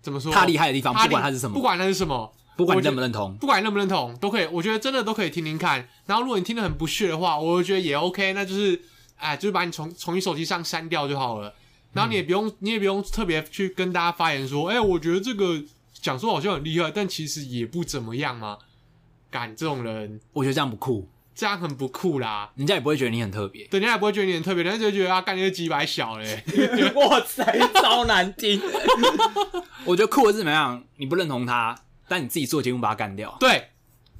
[0.00, 4.46] 怎么说他厉害的地方，不管他是什么，不管他是什么，不管你认不认同，不管你认不认同，都可以。
[4.46, 5.88] 我觉得真的都可以听听看。
[6.06, 8.82] 然后如果你听得很不屑的话，我觉得也 OK，那就是
[9.16, 11.54] 哎，就是把你从从你手机上删掉就好了。
[11.92, 18.58] 然后你也不用，嗯、你也不用特别去跟大家发言说，哎、欸，我觉得这个讲说好像很厉害，但其实也不怎么样嘛。
[19.30, 22.50] 干这种人，我觉得这样不酷，这样很不酷啦。
[22.56, 26.42] 人家也不会觉得你很特别，对，人家也不会觉得你很特别，人家就觉得啊，干你个鸡百小嘞。
[26.94, 28.60] 哇塞，超难听。
[29.84, 30.82] 我觉得酷的是怎么样？
[30.96, 31.76] 你不认同他，
[32.08, 33.36] 但你自己做节目把他干掉。
[33.40, 33.70] 对，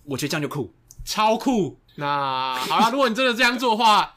[0.04, 1.78] 我觉得这样就酷，超酷。
[1.96, 4.14] 那好了，如果你真的这样做的话，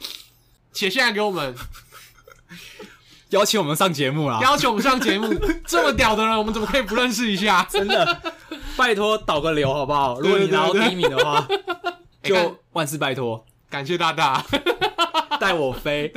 [0.74, 1.56] 写下来给我们。
[3.32, 4.40] 邀请我们上节目啦！
[4.42, 5.28] 邀请我们上节目，
[5.66, 7.68] 这么屌的人，我们怎么可以不认识一下？
[7.70, 8.22] 真的，
[8.78, 10.20] 拜托导个流好不好？
[10.22, 11.46] 如果你拿到第一名的话，
[12.26, 14.46] 就万事拜托，感谢大大
[15.40, 16.12] 带我飞。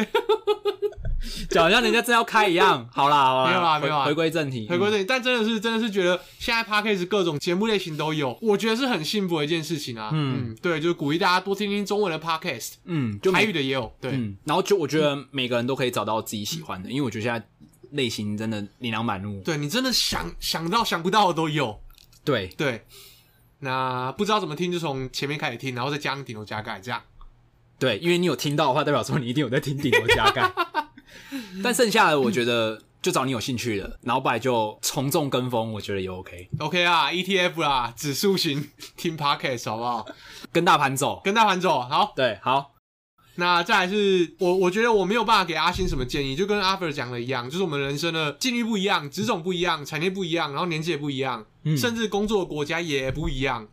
[1.51, 5.05] 就好像人家真要开一样， 好啦，好啦，没有啦，没有啦，回归正题，回归正题。
[5.07, 10.11] 但真的是，真的是觉得现在 Podcast 各种节目类型都有，我觉得是很幸福的一件事情啊。
[10.13, 14.13] 嗯，对，就是鼓励大家多听听中文的 Podcast，嗯，就台语的也有，对。
[14.45, 17.45] 然后就我觉得每个人都可以找到自己喜欢的，因为我觉得现在
[17.93, 19.41] 类型真的琳琅满目。
[19.45, 21.81] 对，你真的想想到想不到的都有。
[22.25, 22.85] 对对，
[23.61, 27.03] 那不知道怎么听，就从前面开始听，然后再加顶楼加盖这样。
[27.79, 30.53] 对，因为你有听到的话，代表说你一定有在听顶楼加盖。
[31.63, 36.49] 但剩下的我觉得就找你有兴趣的，然后不然就从众跟风，我觉得也 OK。
[36.59, 40.07] OK 啊，ETF 啦，指数型听 Podcast 好不好？
[40.53, 41.81] 跟大盘走，跟大盘走。
[41.81, 42.78] 好，对，好。
[43.39, 53.69] 那再来是我，我觉得我没有办法给阿星什么建议，就跟阿 Fer 讲的一样，就是我们人生的境遇不一样，职种不一样，产业不一样，然后年纪也不一样，嗯、甚至工作的国家也不一样。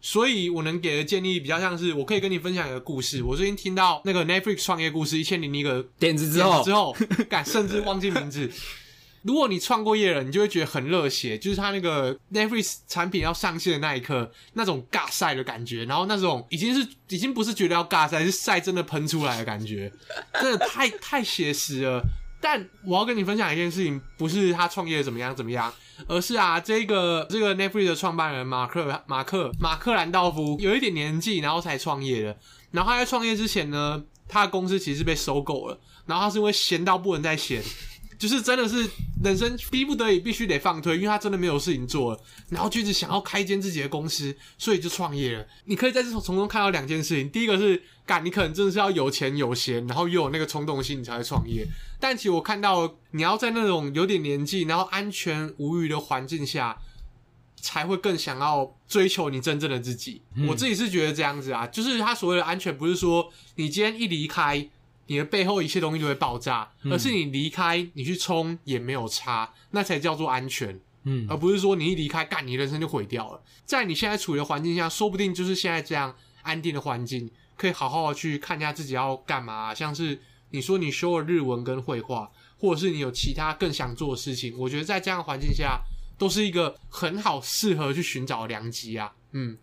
[0.00, 3.22] 所以我能给的建议比较像是，我可以跟你分享一个故事。
[3.22, 6.96] 我最近听到那个 Netflix 创业故事一千零一个点子之后，之后，
[7.28, 8.50] 敢甚至忘记名字。
[9.24, 19.90] 如果你创过业了，你就会觉得很热血，就是他那个 Netflix 产品要上线的那一刻，那种尬赛的感觉，然后那种已经是已经不是觉得要尬赛，是赛真的喷出来的感觉，
[20.40, 22.02] 真的太太写实了。
[22.40, 25.72] 但我要跟你分享一件事情，不是他创业怎么样怎么样。
[26.06, 32.36] 而是啊，这个这个 Netflix 的创办人马克马克马克兰道夫有一点年纪，然后才创业的。
[32.72, 35.80] 然后他在创业之前呢，他的公司其实被收购了。
[36.04, 37.62] 然后他是因为闲到不能再闲，
[38.18, 38.88] 就是真的是
[39.22, 42.20] 人生逼不得已必须得放推，因为他真的没有事情做了。
[42.48, 45.46] 然后就一直想要开一间自己的公司，所以就创业了。
[45.64, 51.66] 你可以在这从中看到两件事情：第一个是，干你可能真的是要有钱有闲，然后又有那个冲动性，你才会创业。
[51.98, 56.78] 但其实我看到，你要在那种有点年纪，然后安全无虞的环境下，
[57.56, 60.20] 才会更想要追求你真正的自己。
[60.46, 64.68] 我自己是觉得这样子啊，就是他所谓的安全，不是说你今天一离开，
[65.06, 70.78] 你的背后一切东西都会爆炸，嗯、而是你离开，你去冲也没有差，那才叫做安全。
[71.04, 73.40] 嗯，而不是说你一离开，干你人生就毁掉了。
[73.64, 80.20] 在你现在处于的环境下，说不定就是现在这样安定的环境，可以好好的去看一下自己要干嘛，像是。
[80.50, 85.80] 你说你修了日文跟绘画，或者是你有其他更想做的事情，我觉得在这样的环境下，
[86.16, 89.12] 都是一个很好适合去寻找良机啊。
[89.32, 89.58] 嗯，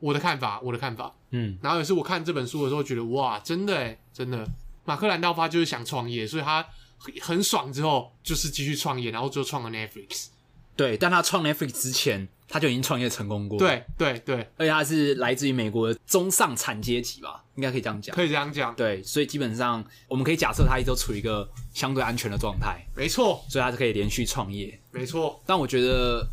[0.00, 1.14] 我的看法，我的看法。
[1.30, 4.44] 嗯，然后也是我看这本书的时候觉得，哇，真的诶，真的，
[4.84, 6.66] 马克兰道夫就是想创业，所以他
[7.20, 10.26] 很爽之后就是继续创业，然后就创了 Netflix。
[10.74, 13.58] 对，但他创 Netflix 之前，他就已经创业成功过。
[13.58, 18.16] 对对对，而且他是来自于美国的中上产阶级吧，应该可以这样讲。
[18.16, 18.74] 可以这样讲。
[18.74, 22.82] 对，所以基本上我们可以假设他一直都处于一个相对安全的状态。
[22.96, 23.44] 没错。
[23.50, 24.80] 所以他是可以连续创业。
[24.90, 25.38] 没错。
[25.44, 26.26] 但我觉得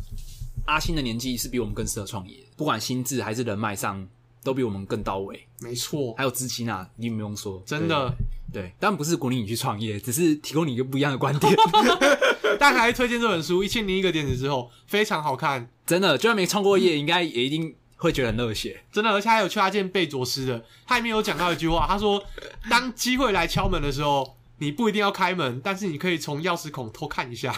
[0.66, 4.08] 阿星的年纪是比我们更适合创业，不管心智还是人脉上
[4.42, 5.46] 都比我们更到位。
[5.60, 6.14] 没错。
[6.16, 7.62] 还有资金啊，你不用说。
[7.66, 8.10] 真的。
[8.52, 11.54] 对，当然不是鼓励你去创业，只是提供你一个不一样的观点。
[12.58, 19.10] 但还推荐这本书《一千零一个点子》之后，非常好看，真的，就算没创过业，应该也一定会觉得很热血，真的。
[19.10, 22.22] 而且还有去他见贝佐斯的，他里面有讲到一句话，他说
[22.68, 27.54] ：“当机会来敲门的时候，你不一定要开门，但是你可以从钥匙孔偷看一下。”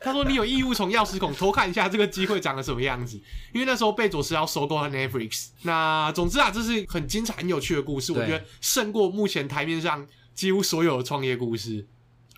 [0.00, 3.20] 他说你有义务从钥匙孔偷看一下这个机会长得什么样子，
[3.52, 5.48] 因为那时候贝佐斯要收购了 Netflix。
[5.62, 11.86] 那总之啊，这是很精彩、很有趣的故事，我觉得胜过目前台面上几乎所有的创业故事。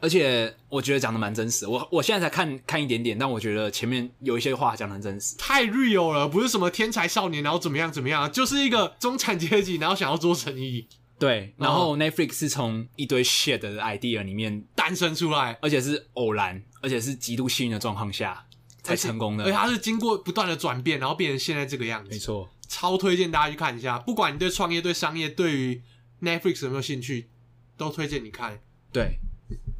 [0.03, 10.87] 而且我觉得讲的蛮真实，我我现在才看看一点点，但我觉得前面有一些话讲的很真实，太 real 了，不是什么天才少年，然后怎么样怎么样，就是一个中产阶级，然后想要做生意。
[11.21, 18.47] 对，然后 Netflix 是从一堆 shit 的 idea 里面诞生出来，而且是偶然，而且是极度幸运的状况下
[18.83, 22.11] 才成功的，而且它是经过不断的转变，然后变成现在这个样子。
[22.11, 25.83] 没错，超推荐大家去看一下，不管你对创业、对商业、对于
[26.23, 27.29] Netflix 有没有兴趣，
[27.77, 28.59] 都推荐你看。
[28.91, 29.19] 对。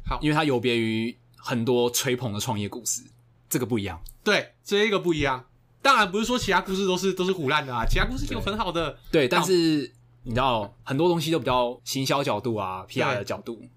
[0.05, 3.01] 好，因为它有别于很多吹捧的创业故事，
[3.49, 3.99] 这个不一样。
[4.23, 5.45] 对，这一个不一样。
[5.81, 8.99] 当然不是说其他故事都是都是唬烂的啊，其他故事有很好的。
[9.09, 9.91] 对，但是
[10.23, 13.55] 你知道很多东西都比较行销角度啊，PR 的角度。
[13.55, 13.69] 对，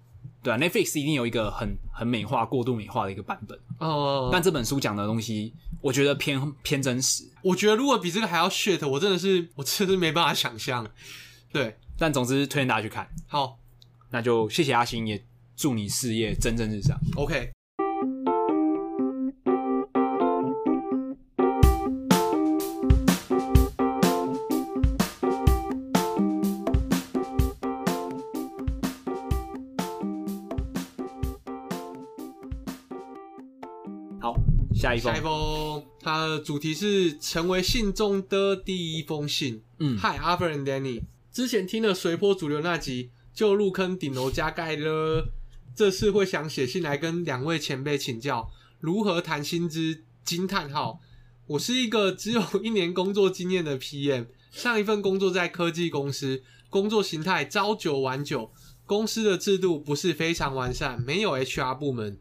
[0.43, 3.59] 对啊，Netflix 一定有一个很很美化、过度美化的一个版本。
[3.79, 4.29] 哦。
[4.31, 7.23] 但这本书讲的东西，我觉得偏偏真实。
[7.41, 10.87] 我觉得如果比这个还要 shit，我真的是我真的是没办法想象。
[11.51, 13.09] 对，但总之推荐大家去看。
[13.27, 13.57] 好，
[14.11, 15.23] 那就谢谢阿星也。
[15.57, 16.99] 祝你事业蒸蒸日上。
[17.15, 17.54] OK。
[34.85, 35.13] 下一封。
[35.13, 39.63] 下一封，它的主题是成为信中的第一封信。
[39.79, 45.27] 嗯，Hi Arthur and Danny，之前听了随波逐流那集，就入坑顶楼加盖了。
[45.75, 50.03] 这次会想写信来跟两位前辈请教如何谈薪资。
[50.23, 50.99] 惊叹号！
[51.45, 58.51] 我是一个只有一年工作经验的 PM，上一份工作在科技公司，工作形态朝九晚九，
[58.87, 62.17] 公司的制度不是非常完善，没有 HR 部门。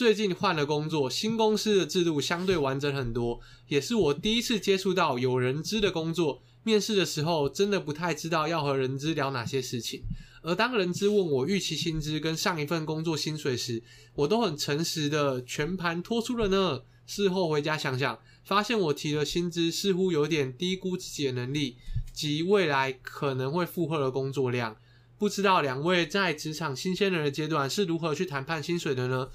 [0.00, 3.38] 最近换了工作，新公司的制度相对完整很多，
[3.68, 6.40] 也是我第一次接触到有人资的工作。
[6.62, 10.02] 面试的时候真的不太知道要和人资聊哪些事情。
[10.40, 13.82] 而当人资问我预期薪资跟上一份工作薪水时，
[14.14, 16.80] 我都很诚实的全盘托出了呢。
[17.04, 21.76] 事后回家想想，发现我提的薪资似乎有点低估自己的能力
[22.14, 24.74] 及未来可能会负荷的工作量。
[25.18, 29.28] 不知道两位在职场新鲜人的阶段是如何去谈判薪水的呢？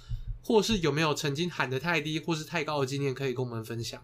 [0.46, 4.00] 或是有没有曾经喊得太低或是太高的经验可以跟我们分享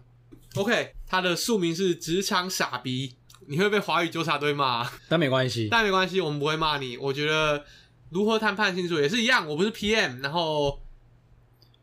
[0.56, 3.14] ？OK，他的宿名是职场傻逼。
[3.48, 6.96] 你会被华语纠察队骂， 但没关系，但没关系，我们不会骂你。
[6.96, 7.64] 我觉得
[8.10, 10.80] 如何谈判薪水也是一样，我不是 PM，然后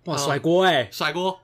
[0.06, 1.38] 哇甩锅哎，甩锅，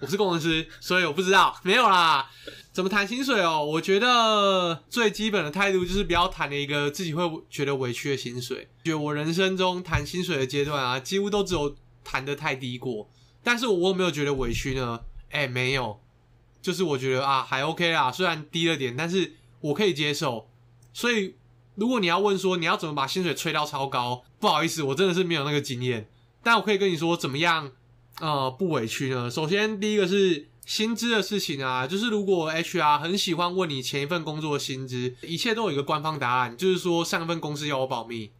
[0.00, 2.28] 我是工程师，所以我不知道，没有啦。
[2.72, 3.64] 怎么谈薪水哦？
[3.64, 8.68] 我觉得最基本的态度就是不要谈了一个自己会觉得委屈的薪水。
[8.84, 13.08] 觉得我人生中谈薪水的阶段啊，几乎都只有谈得太低过，
[13.42, 15.00] 但是我有没有觉得委屈呢？
[15.30, 16.00] 哎，没有，
[16.62, 19.34] 就是我觉得啊还 OK 啦，虽然低了点，但是。
[19.62, 20.48] 我可以接受，
[20.90, 21.34] 所以
[21.74, 26.08] 如果你要问说你要怎么把薪水吹到超高，不好意思，我真的是没有那个经验。
[26.42, 27.70] 但我可以跟你说怎么样，
[28.20, 29.30] 呃，不委屈呢？
[29.30, 38.30] 首先第一个是薪资的事情啊，就是如果 HR 很喜欢问你前一份工作的薪资，一切都有一个官方答案，就是说上一份公司要我保密。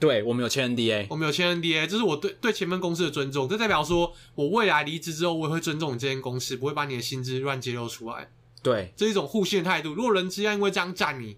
[0.00, 8.30] 对，我们有签 NDA，我们有签 NDA，这是我对对前面公司的尊重，这代表说我未来离职之后，我也会尊重你这间公司，不会把你的薪资乱揭露出来。
[8.62, 9.94] 对，这是一种互信的态度。
[9.94, 11.36] 如果人资要因为这样占你，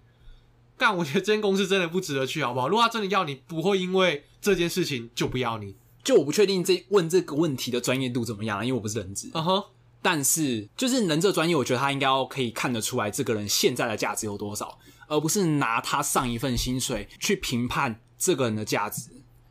[0.77, 2.69] 但我觉得这间公司真的不值得去，好不好？
[2.69, 5.77] 如果他真的要你，不会因为这件事情就不要你。
[6.03, 9.31] 就我不确定这问这个问题的专业度怎么样，因为我不是人资。
[9.35, 9.65] 嗯哼。
[10.03, 19.11] 但是就是人这专业，我觉得他应该要可以看得出来这个人现在的价值有多少，而不是拿他上一份薪水去评判这个人的价值，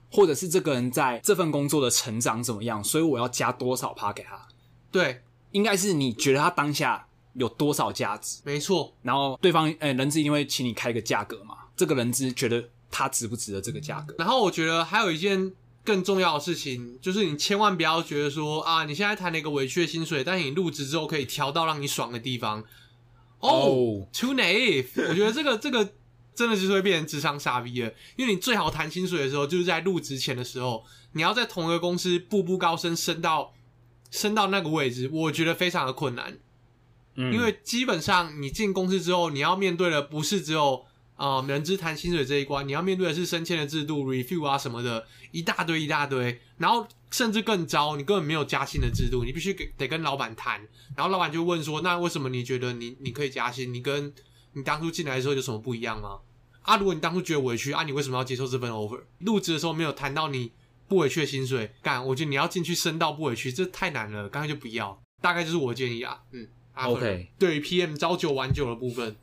[0.09, 4.47] 或者是这个人在这份工作的成长怎么样，所以我要加多少趴给他。
[4.89, 7.05] 对，应该是你觉得他当下。
[7.33, 8.39] 有多少价值？
[8.43, 11.55] 没错，然后对方呃、欸、人资一定会请你开个价格嘛？
[11.77, 14.15] 这个人资觉得他值不值得这个价格？
[14.17, 15.53] 然后我觉得还有一件
[15.85, 22.61] 更重要的事情，就是你千万不要觉得说啊，你现在谈了一个委屈的薪水，但你入职之后可以调到让你爽的地方。
[23.39, 24.87] 哦、oh，too naive！
[25.07, 25.93] 我觉得这个这个
[26.39, 33.53] 真的就是会变成职场傻逼了，因为你最好谈薪水的时候，就是在入职前的时候，你要在同一个公司步步高升，升到
[34.09, 36.37] 升到那个位置，我觉得非常的困难。
[37.15, 40.85] 嗯因为基本上你进公司之后，你要面对的不是只有
[41.15, 46.39] 啊、呃、人资谈薪水这一关，你要面对的是升迁的制度、review 啊什么的，一大堆一大堆。
[46.57, 50.65] 然后甚至更糟，你根本没有加薪的制度，你必须给得跟老板谈。
[50.95, 53.73] 然后老板就问说：“那为什么你觉得你你可以加薪？
[53.73, 54.13] 你跟
[54.53, 56.19] 你当初进来的时候有什么不一样吗？”
[56.69, 59.01] 啊，如果你当初觉得委屈啊，你为什么要接受这份 offer？
[59.17, 60.51] 入职的时候没有谈到你
[60.87, 65.01] 不委屈的薪水，干，我觉得你要进去升到不委屈，这太难了，干脆就不要。
[65.19, 66.21] 大概就是我的建议啊。
[66.31, 67.31] 嗯，OK。
[67.39, 69.15] 对于 PM 朝九晚九的部分，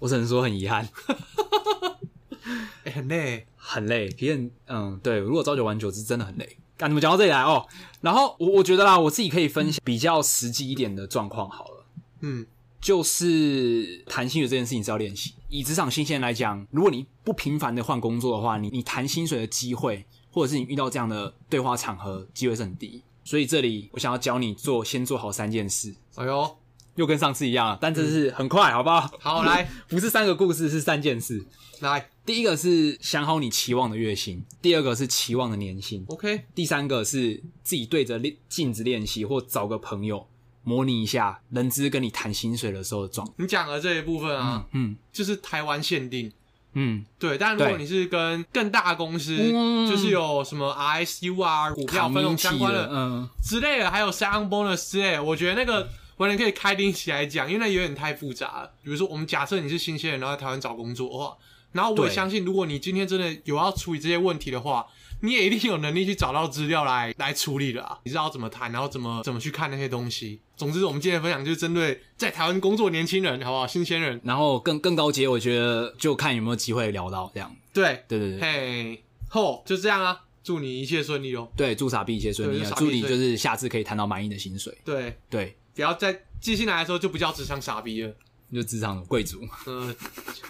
[0.00, 0.88] 我只能说很遗憾。
[2.82, 4.08] 欸、很累，很累。
[4.08, 6.56] PM，嗯，对，如果朝九晚九是真的很累。
[6.78, 7.64] 啊，你们讲到这里来哦？
[8.00, 11.86] 然后我我觉得啦，我自己可以分享比较实际一点的状况好了。
[12.22, 12.44] 嗯。
[12.80, 15.34] 就是谈薪水这件事情是要练习。
[15.48, 23.02] 以职场新鲜人来讲，如果你不频繁的换工作的话，你你谈薪水的机会，或者是你遇到这样的对话场合，机会是很低。
[23.24, 25.94] 所以这里我想要教你做，先做好三件事。
[26.14, 26.56] 哎呦，
[26.94, 29.10] 又跟上次一样了，但这是很快，嗯、好不好？
[29.20, 31.44] 好，来， 不是三个故事，是三件事。
[31.80, 40.26] 来，第一个是想好你期望的月薪，第二个是期望的年薪，OK，第三个是自己对着镜子练习，或找个朋友。
[40.62, 43.32] 模拟一下人资跟你谈薪水的时候的状态。
[43.38, 46.30] 你讲的这一部分啊，嗯，嗯就是台湾限定，
[46.74, 47.38] 嗯，对。
[47.38, 55.88] 但如果你是跟更大公司，嗯、就是有什么 ISU 啊、股票分红相关的，嗯之类的，还有 sign bonus 之类的，我觉得那个
[56.18, 58.70] 完全可以开定起来讲，因为那有点太复杂了。
[58.82, 61.36] 比如说，我们假设你是新鲜人，然后在台湾找工作的话，
[61.72, 64.86] 然后我也相信，如果你今天真的有要处理这些问题的话。
[65.20, 67.98] 你也一定有能力去找到资料来来处理的啊！
[68.04, 70.40] 你知道怎么谈，然后怎么怎么去看那些东西。
[70.56, 73.66] 总之，我们今天的分享就是针对在台湾工作年轻人，好不好？
[73.66, 77.54] 新鲜人，然后更更高阶，我觉得就看有没有机会聊到这样。
[77.72, 80.24] 对对对对，嘿，吼，就这样啊！
[80.42, 81.50] 祝你一切顺利哦。
[81.54, 82.72] 对，祝傻逼一切顺利啊！
[82.76, 84.76] 祝你就是下次可以谈到满意的薪水。
[84.84, 88.14] 对对，不要再寄信来的时候就不叫职场傻逼了，
[88.52, 89.46] 就职场贵族。
[89.66, 89.94] 嗯，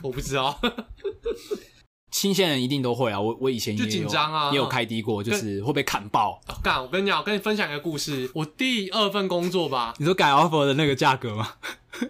[0.01, 0.59] 我不知道。
[2.11, 3.21] 新鲜人一定都会啊！
[3.21, 6.41] 我我以前也有紧张啊，也有开低过，就是会被砍爆。
[6.63, 8.29] 干，我跟你讲，我跟你分享一个故事。
[8.35, 11.55] 我第二份工作吧， 你说改 offer 的那个价格吗？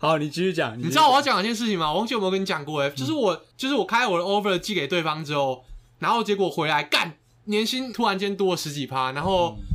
[0.00, 0.78] 好，你继续讲。
[0.78, 1.92] 你知道我要讲一件事情吗？
[1.92, 5.64] 我忘记有没有跟你讲过哎、欸，就是我就是我开我的 offer 寄给对方之后，
[5.98, 9.56] 然后结果回来干，年薪突然间多了十几趴，然后。
[9.58, 9.73] 嗯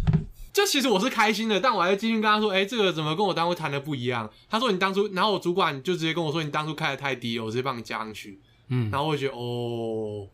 [0.59, 10.27] 就其实我是开心的，但我还是继续跟他说：“哎、欸，这个怎么跟我单位谈的不一样？”他说：“你当初……”然后我主管就直接跟我说：“你当初开的太低了，我直接帮你加上去。”嗯，然后我就觉得哦，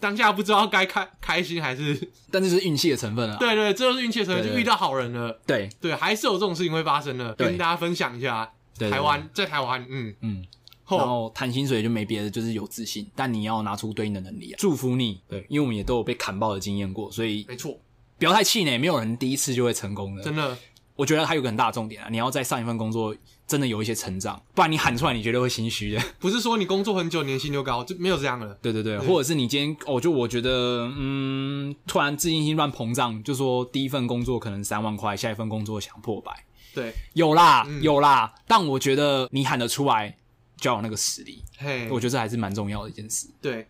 [0.00, 3.36] 当下不知道该开开心还是 但这是运气的成分啊！
[3.38, 5.38] 对对，这就是运气的成分，就遇到好人了。
[5.46, 8.50] 对对，还是有这种事情会发生的，跟大家分享一下。
[8.78, 10.46] 对台湾在台湾，嗯嗯，
[10.88, 14.56] 然后谈薪水就没别的，就是有自信，但你要拿出对应的能力啊！
[14.56, 17.76] 祝福你，对，因为我们也都有被砍爆的经验过，所以没错。
[18.18, 20.22] 不要太气馁，没有人第一次就会成功的。
[20.22, 20.56] 真的，
[20.96, 23.14] 我觉得还有个很大的重点啊，你要在上一份工作
[23.46, 26.02] 真的有一些成长，不然你喊出来，你绝对会心虚的。
[26.18, 28.58] 不是说你工作很久，年薪就高，就没有这样了。
[28.60, 36.32] 对对对，对或者是你今天，哦，就我觉得，嗯，突然自信心乱膨胀，就说第一份工作可能三万块，下一份工作想破百。
[36.74, 40.16] 对，有啦，嗯、有啦，但我觉得你喊得出来，
[40.56, 41.42] 就要有那个实力。
[41.56, 43.28] 嘿，我觉得这还是蛮重要的一件事。
[43.40, 43.66] 对对。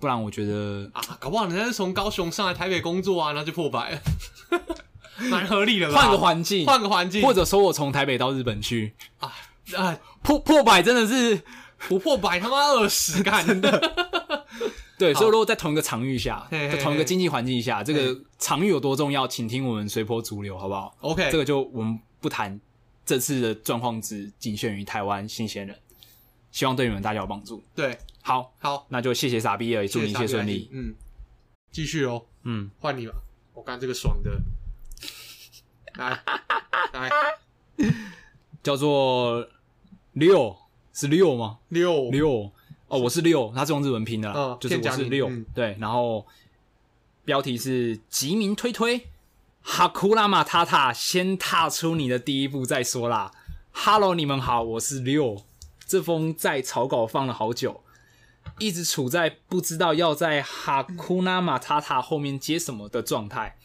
[0.00, 4.00] 不然我觉得啊，搞不好人家是从高雄上来台北工作啊，然后就破百了，
[5.28, 6.02] 蛮合理的吧？
[6.02, 9.32] 换个环境，换个环境，或者说我从台北到日本去啊
[9.76, 11.42] 啊，破破百真的是
[11.88, 13.94] 不破百他妈二十干 真的。
[14.98, 22.60] 对，所以如果在同一个场域下，在同一个经济环境下，这个场域有多重要，请听我们随波逐流，好不好？OK，这个就我们不谈
[23.06, 25.76] 这次的状况，只仅限于台湾新鲜人，
[26.50, 27.62] 希望对你们大家有帮助。
[27.76, 27.96] 对。
[28.28, 30.68] 好好，那就谢谢傻逼而已祝你一切顺利。
[30.70, 30.94] 嗯，
[31.70, 32.26] 继续哦。
[32.42, 33.14] 嗯，换你吧。
[33.54, 34.38] 我干这个爽的，
[35.96, 36.22] 来
[36.92, 37.10] 来，
[38.62, 39.48] 叫做
[40.12, 40.54] 六
[40.92, 41.60] 是六吗？
[41.70, 42.52] 六六
[42.88, 45.30] 哦，我是六，他是用日文拼的，嗯，就是我是六。
[45.54, 46.26] 对，然后
[47.24, 49.08] 标题是吉民推推，
[49.62, 53.32] 哈库拉马塔塔，先踏出你的第一步再说啦。
[53.72, 55.42] Hello，你们好，我是六。
[55.86, 57.82] 这封在草稿放了好久。
[58.58, 63.56] 一直处在不知道要在哈库纳马塔塔后面接什么的状态，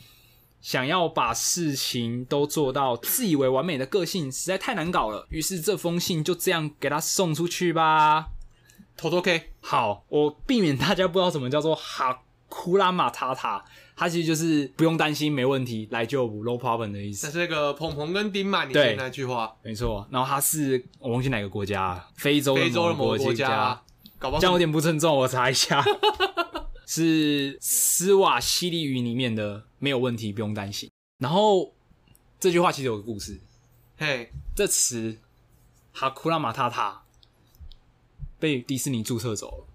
[0.61, 5.27] 想要把事情都做到自以为完美的个性实在太难搞了。
[5.29, 8.27] 于是这封信就这样给他送出去吧。
[8.95, 13.65] 偷偷 K，好，我避免大家不知道什么叫做哈库拉马塔塔，
[13.95, 17.25] 它其实就是不用担心，没问题，来就补 no problem 的意思。
[17.25, 20.07] 这是那个鹏鹏跟丁满，你说那句话没错。
[20.11, 23.81] 然后他是我忘记哪个国家，非洲非洲的某个国家。
[24.39, 25.83] 这样有点不尊重，我查一下，
[26.87, 30.89] 是斯瓦西里语里面的，没有问题，不用担心。
[31.19, 31.73] 然后
[32.39, 33.39] 这句话其实有个故事，
[33.97, 35.17] 嘿，这词
[35.91, 37.03] 哈库拉马塔塔
[38.39, 39.67] 被迪士尼注册走了。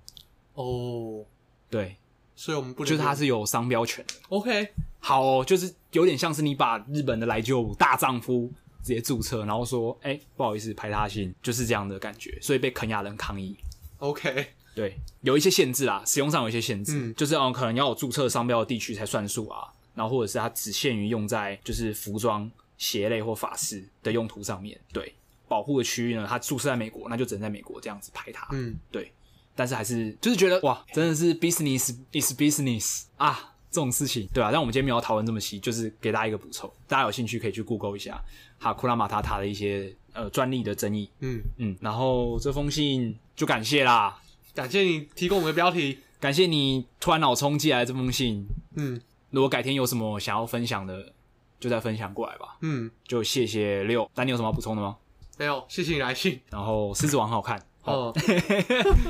[0.54, 1.24] 哦，
[1.70, 1.96] 对，
[2.34, 4.14] 所以我们不能就是它是有商标权的。
[4.28, 13.56] OK，好哦，就是有点像是你把日本的来救大丈夫直接注册，然后说，哎，不好意思，排他性，就是这样的感觉，所以被肯亚人抗议。
[13.98, 24.78] OK，对，有一些限制啊，使用上有一些限制，嗯就是嗯，可能要有注册商标的地区才算数啊，然后或者是它只限于用在就是服装、鞋类或法式的用途上面。
[24.92, 25.12] 对，
[25.48, 28.46] 保护的区域呢，它注册在美国，那就只能在美国这样子拍它。
[28.52, 29.10] 嗯，对，
[29.56, 34.50] 但是还是就是觉得哇，真的是 business is business 啊，这种事情，对啊。
[34.52, 38.22] 但我们今天没有讨论这么细，就是给大家一个补充，大家有兴趣可以去 Google 一下
[38.58, 41.08] 哈库拉马塔塔的一些呃专利的争议。
[41.20, 44.20] 嗯，嗯，然后这封信就感谢啦。
[44.54, 45.98] 感谢你提供我们的标题。
[46.18, 48.44] 感谢你突然脑冲寄来这封信。
[48.74, 49.00] 嗯
[49.30, 51.12] 如果改天有什么想要分享的，
[51.60, 52.56] 就再分享过来吧。
[52.62, 54.96] 嗯，就谢谢六，但你有什么要补充的吗？
[55.36, 56.40] 没有，谢谢你来信。
[56.50, 58.14] 然后狮子王很好看，好，哦，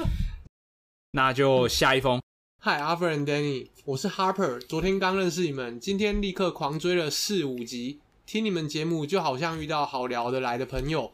[1.12, 2.20] 那就下一封。
[2.60, 11.10] Hi Arthur and Danny，我是 Harper，昨天刚认识你们，今天立刻狂追了四五集，听你们节目就好像遇到好聊得来的朋友，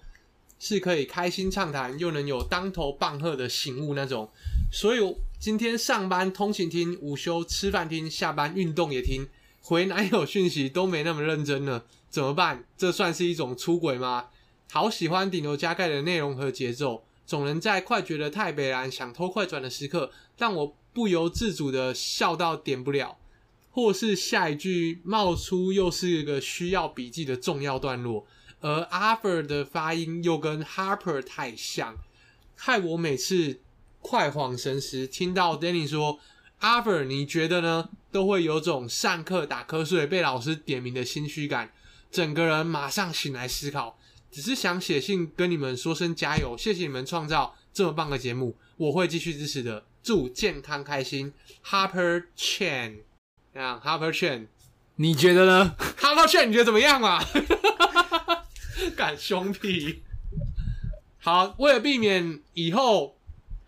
[0.58, 4.28] 是可以开心畅谈又能有当头棒喝的醒悟那种。
[4.72, 9.28] 所以今天上班通勤听，午休吃饭听，下班运动也听，
[9.60, 12.64] 回男友讯息都没那么认真了，怎么办？
[12.76, 14.30] 这算是一种出轨吗？
[14.72, 23.16] 好喜欢顶楼加盖的内容和节奏，总能在快觉得太北蓝想偷快转的时刻，让我不由自主的笑到点不了，
[23.74, 28.24] 或是下一句冒出又是一个需要笔记的重要段落，
[28.60, 31.96] 而 Arthur 的发音又跟 Harper 太像，
[32.54, 33.58] 害我每次
[34.00, 36.20] 快恍神时听到 Danny 说
[36.60, 37.88] Arthur 你觉得呢？
[38.12, 41.72] 都会有种上课打瞌睡被老师点名的心虚感，
[42.12, 43.98] 整个人马上醒来思考。
[44.30, 49.84] 只是想写信跟你们说声加油，谢谢你们创造这么棒的节目，我会继续支持的。
[50.00, 51.32] 祝健康开心
[51.64, 52.98] ，Harper Chan
[53.54, 54.48] 这样 Harper Chen，
[54.96, 57.24] 你觉得呢？Harper Chen，你觉得怎么样嘛？
[58.96, 60.02] 敢凶屁！
[61.20, 63.16] 好，为了避免以后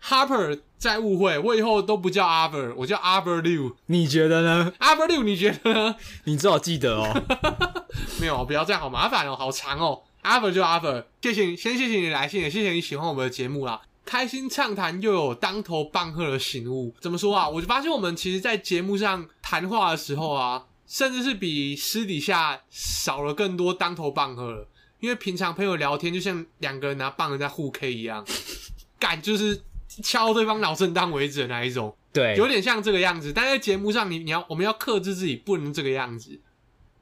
[0.03, 3.75] Harper 再误会，我以后都不叫 Arthur，我叫 Arthur Liu。
[3.85, 5.95] 你觉得呢？Arthur Liu，你觉得呢？
[6.25, 7.23] 你最好记得哦。
[8.19, 10.03] 没有，不要这样，好麻烦哦，好长哦。
[10.21, 13.79] Arthur 就 Arthur，谢谢你，先谢谢你来信，也谢谢你喜欢我们的节目啦。
[14.07, 17.49] 开心畅谈又有当头棒喝的醒悟，怎么说啊？
[17.49, 24.69] 我就发现我们其实，在节目上谈话的时候啊，甚至是比私底下少了更多当头棒喝了。
[25.01, 28.25] 因为平常朋友聊天，就像两个人拿棒子在互 K 一样，
[28.97, 29.61] 干就是
[30.01, 33.33] 敲对方脑震荡为止的那一种，对，有点像这个样子。
[33.33, 36.39] 但在节目上你，你你要我们要克制自己，不能这个样子。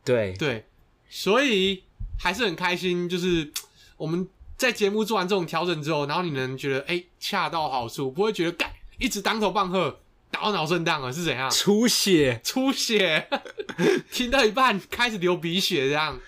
[0.04, 0.66] 对对，
[1.08, 1.84] 所以
[2.20, 3.50] 还是很开心，就是
[3.96, 4.28] 我们
[4.66, 10.00] 在节目做完这种调整之后，然后你能觉得哎、欸、恰到好处，不会觉得干一直当头棒喝，
[10.32, 11.48] 打到脑震荡了是怎样？
[11.52, 13.30] 出血，出血，
[14.12, 16.20] 听到一半开始流鼻血这样。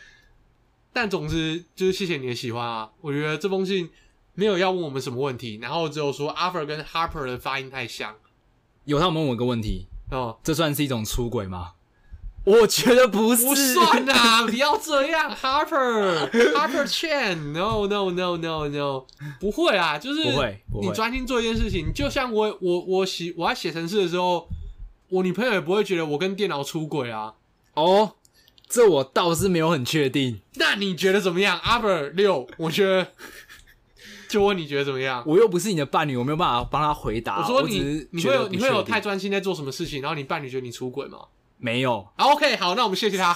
[0.94, 2.92] 但总之就是谢谢你的喜欢啊！
[3.02, 3.90] 我觉得这封信
[4.36, 8.16] 没有要问我们什么问题，然后只有说 Arthur 跟 Harper 的发音太像。
[8.86, 11.74] 有他们问我一个问题，哦，这算是一种出轨吗？
[12.48, 14.44] 我觉得不是，不算啊！
[14.48, 19.06] 不要这样， Harper，Harper Chan，No No No No No，
[19.38, 20.24] 不会啊，就是
[20.82, 24.48] 你专心做一件事情，就像我我我写我在写程式的时候，
[25.10, 27.34] 我女朋友也不会觉得我跟电脑出轨啊。
[27.74, 28.14] 哦。
[28.70, 30.42] 这我倒是没有很确定。
[30.56, 33.08] 那你觉得怎么样？Arthur 六，我觉得，
[34.28, 35.24] 就问你觉得怎么样？
[35.26, 37.40] 我又不是你的伴侣，我没有办法帮他回答。
[37.40, 41.18] 我说你，你会有你会有太专专心在做什么事情，然后你伴侣觉得你出轨吗？
[41.58, 42.08] 没有。
[42.16, 43.36] 啊，OK，好，那我们谢谢他。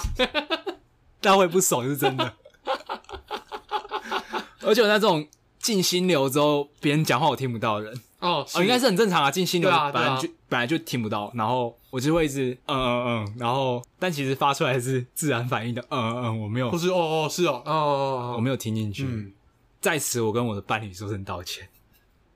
[1.20, 2.34] 但会不爽是真的。
[4.62, 5.26] 而且我在这种
[5.58, 8.00] 进心流之后，别人讲话我听不到的人。
[8.20, 19.04] 哦，哦，应该是很正常啊，进心流对啊本来就、本来就听不到，然后我就会一直嗯嗯嗯，然后但其实发出来是自然反应的嗯嗯嗯，我没有，不是哦哦是哦哦哦，我没有听进去。
[19.04, 19.32] 嗯，
[19.80, 21.68] 在此我跟我的伴侣说声道歉。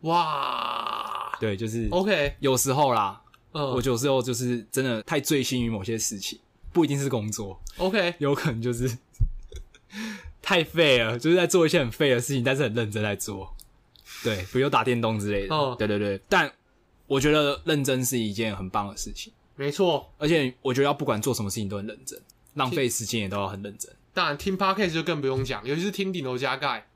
[0.02, 3.20] 哇，对，就是 OK，有时候啦，
[3.56, 6.38] 嗯，我有时候就是真的太醉心于某些事情，
[6.72, 8.98] 不一定是工作，OK， 有可能就是
[10.42, 13.54] 太废了，就是在做一些很废的事情，但是很认真在做。
[14.22, 15.54] 对，比如打电动之类的。
[15.54, 16.52] 哦，对对对，但
[17.06, 19.32] 我觉得认真是一件很棒的事情。
[19.56, 22.20] 没错，而且我觉得要不管做什么事情都很认真，
[22.54, 23.90] 浪费时间也都要很认真。
[24.12, 26.86] 当然，听 Podcast 就更不用讲，尤其是听顶楼加盖。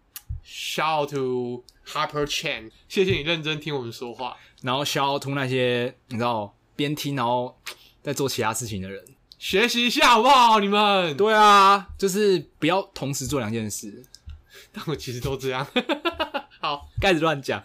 [0.44, 4.36] Shout out to Harper Chen，谢谢你认真听我们说话。
[4.62, 7.58] 然后 out to 那些你知道边听然后
[8.02, 9.04] 在做其他事情的人，
[9.38, 10.60] 学习一下好不好？
[10.60, 11.16] 你们？
[11.16, 14.02] 对啊，就是不要同时做两件事。
[14.72, 15.66] 但我其实都这样。
[16.60, 17.62] 好，开始乱讲。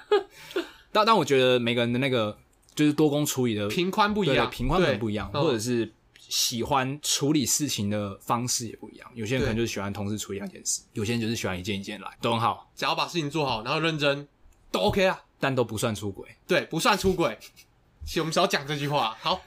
[0.91, 2.37] 但但我觉得每个人的那个
[2.73, 9.07] 就是多工处理的频宽不一样，频宽可能不一样，或者是喜欢处理事情的方式也不一样。
[9.13, 12.71] 有些人可能就是喜欢同时处理两件事，有些人就是喜欢一件一件来，都很好。
[12.75, 14.27] 只要把事情做好，然后认真，
[14.75, 16.27] 都 OK 啊，但都不算出轨。
[16.45, 17.37] 对，不算出轨。
[18.05, 19.15] 其实我们只要讲这句话。
[19.21, 19.41] 好，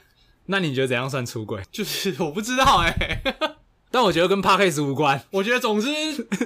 [0.47, 1.61] 那你觉得怎样算出轨？
[1.71, 3.35] 就是我不知道哎、欸，
[3.91, 5.23] 但我觉得跟 Podcast 无关。
[5.29, 5.87] 我觉得总之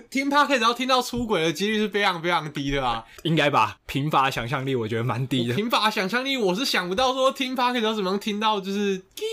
[0.10, 3.80] 听 Podcast 然后听到出轨的几率是非常非常低的啊，应该吧？
[3.88, 5.56] 贫乏想象力我觉得蛮低的。
[5.56, 9.24] 贫乏想象力我是想不到说听 Podcast 要怎么样听到就是滴，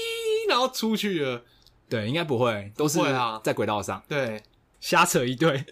[0.49, 1.43] 然后出去了。
[1.89, 3.01] 对，应该不会，都是
[3.43, 4.01] 在轨道上。
[4.09, 4.41] 对，
[4.81, 5.65] 瞎扯一堆。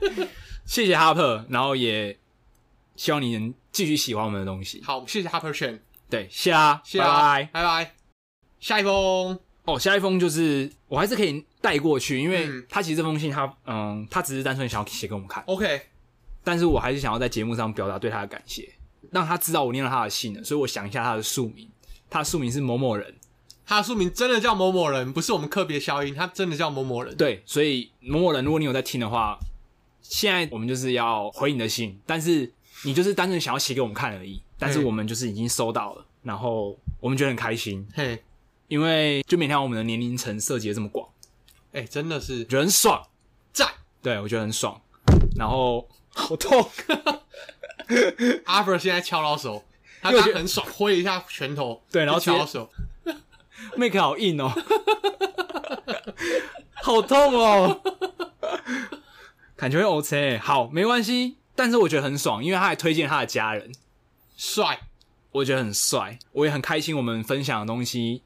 [0.66, 2.18] 谢谢哈珀，然后也
[2.96, 4.82] 希望你能继续喜欢我们的东西。
[4.82, 5.80] 好，谢谢 Harper Chen。
[6.08, 7.94] 对，谢啦，谢啦，拜拜，拜拜。
[8.60, 15.42] 下一封哦，下一封就是我还是可以带过去，因为他其实这封信他嗯，他只是单纯想要写给我们看。
[15.46, 15.82] OK，
[16.44, 18.72] 但是我还是想要在节目上表达对他的感谢，
[19.10, 20.42] 让他知道我念了他的信了。
[20.44, 21.68] 所以我想一下他的署名，
[22.08, 23.14] 他的署名是某某人，
[23.66, 27.16] 他的署名真的叫某某人，不是我们特别消音，他真的叫某某人。
[27.16, 29.38] 对，所以某某人，如果你有在听的话，
[30.00, 32.52] 现在我们就是要回你的信，但是
[32.84, 34.42] 你就是单纯想要写给我们看而已。
[34.58, 38.22] 但是我们就是已经收到了，然后我们觉得很开心，嘿，
[38.68, 41.06] 因为就每天我们的年龄层涉及的这么广，
[41.72, 42.42] 哎、欸，真的是。
[42.46, 43.06] 觉得很爽，
[43.52, 43.68] 赞，
[44.00, 44.80] 对我觉得很爽，
[45.36, 46.70] 然后好痛，
[48.46, 49.62] 阿伯现在敲到手，
[50.00, 52.70] 他觉得很爽，挥一下拳头，对，然后敲到手
[53.76, 54.50] ，make 好硬哦，
[56.72, 57.82] 好痛哦，
[59.54, 61.36] 感觉会 OK，好，没关系。
[61.56, 63.72] 但是我觉得很爽，因为他还推荐他的家人，
[64.36, 64.80] 帅，
[65.32, 66.96] 我觉得很帅，我也很开心。
[66.96, 68.22] 我们分享的东西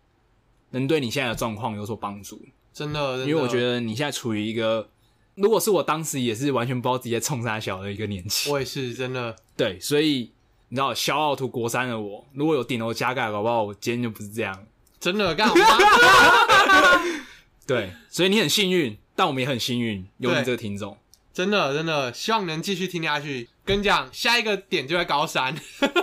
[0.71, 2.43] 能对你现在的状况有所帮助，
[2.75, 3.27] 真的，真的。
[3.27, 4.89] 因为我觉得你现在处于一个，
[5.37, 9.37] 如果是我当时也是完全不知道直接冲啥小的一个年纪，我也是真的。
[9.57, 10.33] 对，所以
[10.69, 14.67] 你知道，小奥图国三的我，如果有顶楼加盖，搞不好我今天就不是这样。
[14.99, 15.55] 真的干嘛？
[17.67, 20.99] 对，所以你很幸运，但我们也很幸运有你这个听众。
[21.33, 23.49] 真的，真的，希望能继续听下去。
[23.65, 25.55] 跟你讲，下一个点就在高三，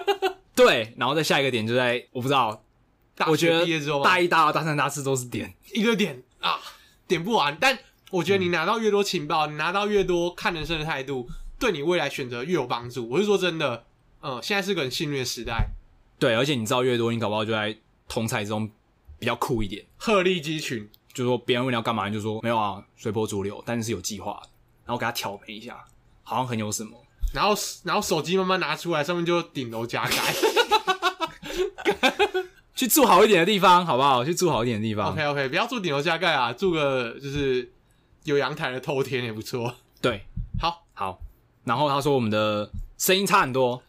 [0.55, 2.63] 对，然后再下一个点就在我不知道，
[3.15, 6.59] 大学毕业之后，大一、大二、大三、大四都是点一个点啊，
[7.07, 7.57] 点不完。
[7.59, 7.77] 但
[8.11, 11.27] 我觉得你拿到越多情报，嗯、你拿到越多看人生的态度，
[11.59, 13.09] 对你未来选择越有帮助。
[13.09, 13.83] 我是说真的，
[14.21, 15.67] 嗯，现在是个很幸运的时代。
[16.17, 17.75] 对，而且你知道越多，你搞不好就在
[18.07, 18.71] 同侪之中
[19.19, 20.89] 比较酷一点，鹤立鸡群。
[21.13, 24.49] 就是说别人问你要干嘛，你就说没有啊，随波逐流，但是是有计划的。
[24.87, 25.85] 然后给他挑眉一下，
[26.23, 26.97] 好像很有什么。
[27.33, 30.15] 然后，然后手机慢慢拿出来，上面就顶楼加盖。
[32.73, 34.23] 去住好一点的地方，好不好？
[34.23, 35.11] 去住好一点的地方。
[35.11, 37.69] OK OK，不要住顶楼加盖啊，住个就是
[38.23, 39.75] 有阳台的透天也不错。
[40.01, 40.25] 对，
[40.59, 41.19] 好，好。
[41.65, 43.83] 然后他说我们的声音差很多，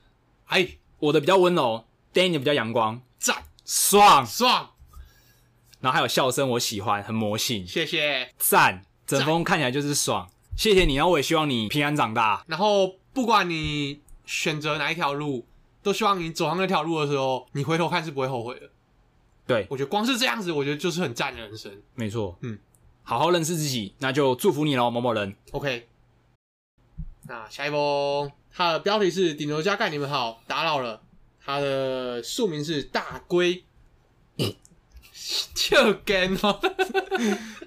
[0.46, 0.66] 哎，
[0.99, 4.70] 我的比较温柔，Danny 比较阳光，赞，爽爽。
[5.80, 8.84] 然后还有笑声，我喜欢，很魔性，谢谢，赞。
[9.07, 10.28] 整封看起来就是爽。
[10.59, 12.44] 谢谢你，然后我也希望你平安长大。
[12.48, 15.46] 然后不管你选择哪一条路，
[15.84, 18.68] 都希望你走上那条路的时候，你回头看是不会后悔的。
[19.46, 21.72] 对，我觉得光是这样子，我觉得就是很赞的人生。
[21.94, 22.59] 没错，嗯，
[23.04, 25.32] 好好认识自己，那就祝福你喽，某某人。
[25.52, 25.86] OK，
[27.28, 31.00] 那下一封，他的标题是“顶楼加盖”，你们好，打扰了。
[31.40, 33.62] 他的署名是大龟，
[35.54, 36.61] 就跟哦，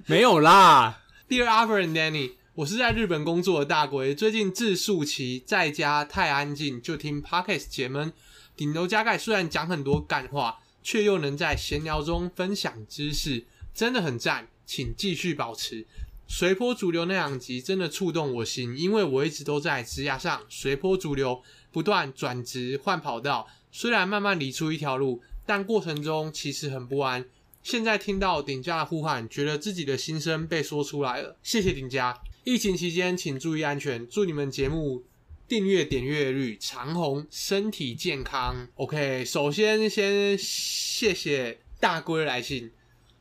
[0.08, 1.00] 没有啦。
[1.30, 2.41] Dear Arthur and Danny。
[2.56, 8.12] 我是在日本工作的大龟，最近自述期在家太安静，就听 Podcast 解闷。
[8.58, 15.86] 顶楼加盖虽然讲很多干话，却又能在闲聊中分享知识，真的很赞，请继续保持。
[16.28, 21.42] 随波逐流那两集真的触动我心，因为我一直都在职涯上随波逐流，
[21.72, 27.26] 不断转职换跑道，虽然慢慢理出一条路，但过程中其实很不安。
[27.64, 32.20] 现在听到顶家的呼喊，觉得自己的心声被说出来了，谢谢顶家。
[32.44, 34.08] 疫情期间，请注意安全。
[34.10, 35.04] 祝你们节目
[35.48, 38.68] 订阅点阅率长虹，身体健康。
[38.76, 42.72] OK，首先先谢谢大龟来信，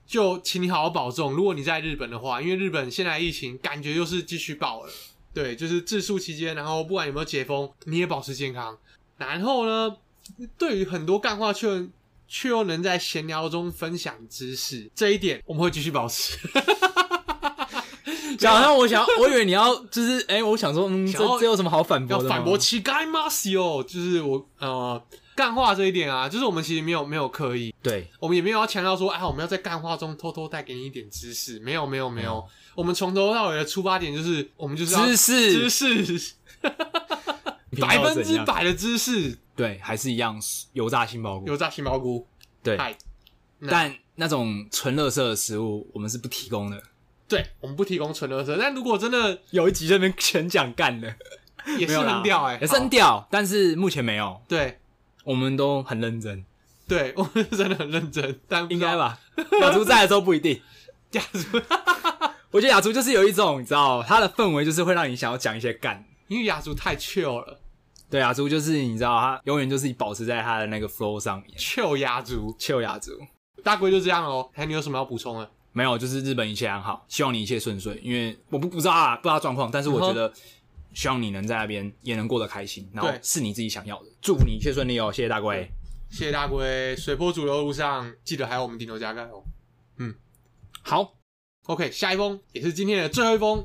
[0.06, 1.34] 就请你好好保重。
[1.34, 4.92] 如果你在日本的话，因为日本现在疫情感觉又是继续爆了。
[5.34, 8.78] 对，就是自述期间，然后不管有没有解封，你也保持健康。
[9.18, 9.98] 然后呢，
[10.56, 11.86] 对于很多干话却
[12.26, 16.38] 却又能在闲聊中分享知识，这一点我们会继续保持。
[18.46, 22.24] 好像我想，我以为你要就是， 哎、欸，我想说，嗯，这这有什么好反驳的？
[22.24, 23.28] 要反驳乞丐吗？
[23.28, 25.02] 是哦，就是我呃，
[25.34, 32.44] 干话这一点啊，就是我们其实没有没有刻意，对，我们也没有要强调说，哎，我们要在干话中偷偷带给你一点知识，没有没有没有，嗯、
[32.76, 35.68] 我们从头到尾的出发点就是，我们就是要知识。
[35.68, 36.34] 知识，
[37.80, 40.40] 百分之百的知识，对，还是一样
[40.72, 42.26] 油炸杏鲍菇，油炸杏鲍菇，
[42.62, 42.76] 对，
[43.68, 46.82] 但那种纯垃圾的食物，我们是不提供的。
[47.30, 51.14] 对，我们不提供纯垃圾，但如果真的有一集这边全讲干的，
[51.78, 54.80] 也是很屌哎、也是很屌，但是目前没有，对
[55.24, 56.44] 我们都很认真，
[56.88, 59.20] 对，我们真的很认真，但应该吧？
[59.60, 60.60] 雅竹在的时候不一定。
[61.12, 61.60] 雅竹，
[62.52, 66.04] 我觉得雅竹就是有一种，你知道，它的氛围就是会让你想要讲一些干。
[66.28, 67.60] 因为雅竹太 chill 了
[68.08, 71.50] 对，雅竹就是你知道，他永远就是保持在他的那个 flow 上面。
[71.56, 73.12] ，chill 雅竹，秋雅竹
[73.62, 74.48] 大龟就这样哦。
[74.52, 75.50] 还你有什么要补充的？
[75.72, 77.98] 没有，就是日本一切安好，希望你一切顺遂。
[78.02, 80.32] 因为我不不知道啊，不知道状况，但是我觉得
[80.92, 84.08] 希望你能在那边也能过得开心，然后是你自己想要的。
[84.20, 85.70] 祝福你一切顺利哦，谢谢大龟。
[86.10, 89.44] 谢谢大龟，水波主流路上记得还有我们顶头加盖哦。
[89.98, 90.12] 嗯
[90.82, 91.14] 好
[91.66, 93.64] ，OK，下一封也是今天的最后一封，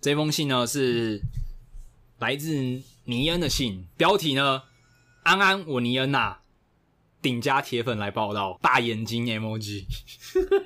[0.00, 1.22] 这封信呢是
[2.18, 2.52] 来自
[3.04, 4.64] 尼恩的信，标题呢
[5.22, 6.42] 安安我尼恩呐、啊，
[7.20, 9.84] 顶家铁粉来报道，大眼睛 emoji，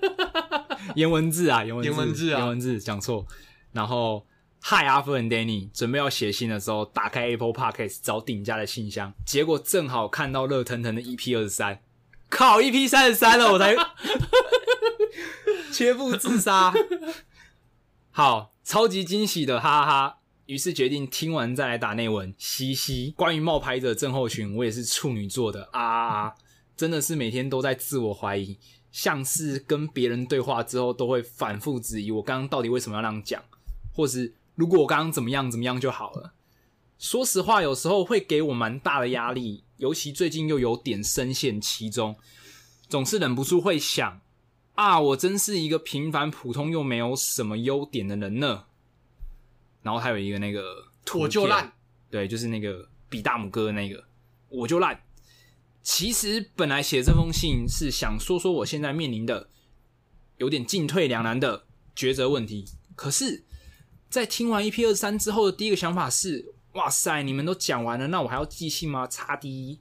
[0.94, 3.26] 颜文字啊，颜文字，颜文字啊颜文字讲错。
[3.72, 4.26] 然后
[4.60, 11.80] 嗨阿夫和 Danny 准备要写信的时候，打开 Apple Podcast 找顶家的信箱，结果正好看到热腾腾的 EP 二十三，
[12.28, 13.74] 靠 EP 三十三了，我才
[15.72, 16.72] 切腹自杀。
[18.10, 20.18] 好，超级惊喜的，哈哈哈！
[20.52, 23.14] 于是决定听完再来打内文，嘻嘻。
[23.16, 26.34] 关于冒牌者症候群，我也是处女座的啊啊啊！
[26.76, 28.58] 真的是每天都在自我怀疑，
[28.90, 33.42] 像是跟别人对话之后，都会反复质疑我刚刚到底为什么要那样讲，
[33.94, 36.34] 或是如果我刚刚怎么样怎么样就好了。
[36.98, 42.14] 说实话，有时候会给我蛮大的压力，尤其最近又有点深陷其中，
[42.90, 44.20] 总是忍不住会想。
[44.74, 48.64] 啊，我真是一个平凡普通又没有什么优点的人呢。
[49.82, 51.72] 然后还有一个那个我就烂，
[52.10, 54.04] 对，就是那个比大拇哥的那个，
[54.48, 55.02] 我就烂。
[55.82, 59.48] 其实本来写这封信是想说说我现在面临的
[60.36, 61.64] 有点进退两难的
[61.96, 62.64] 抉择问题，
[62.94, 63.44] 可是，
[64.08, 69.06] 在听完 EP 二三之后的第一个想法是：哇塞，你们都讲完了，那我还要寄信吗？
[69.06, 69.80] 差第一，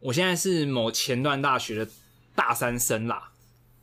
[0.00, 1.90] 我现在是某前段大学的
[2.34, 3.32] 大三生啦。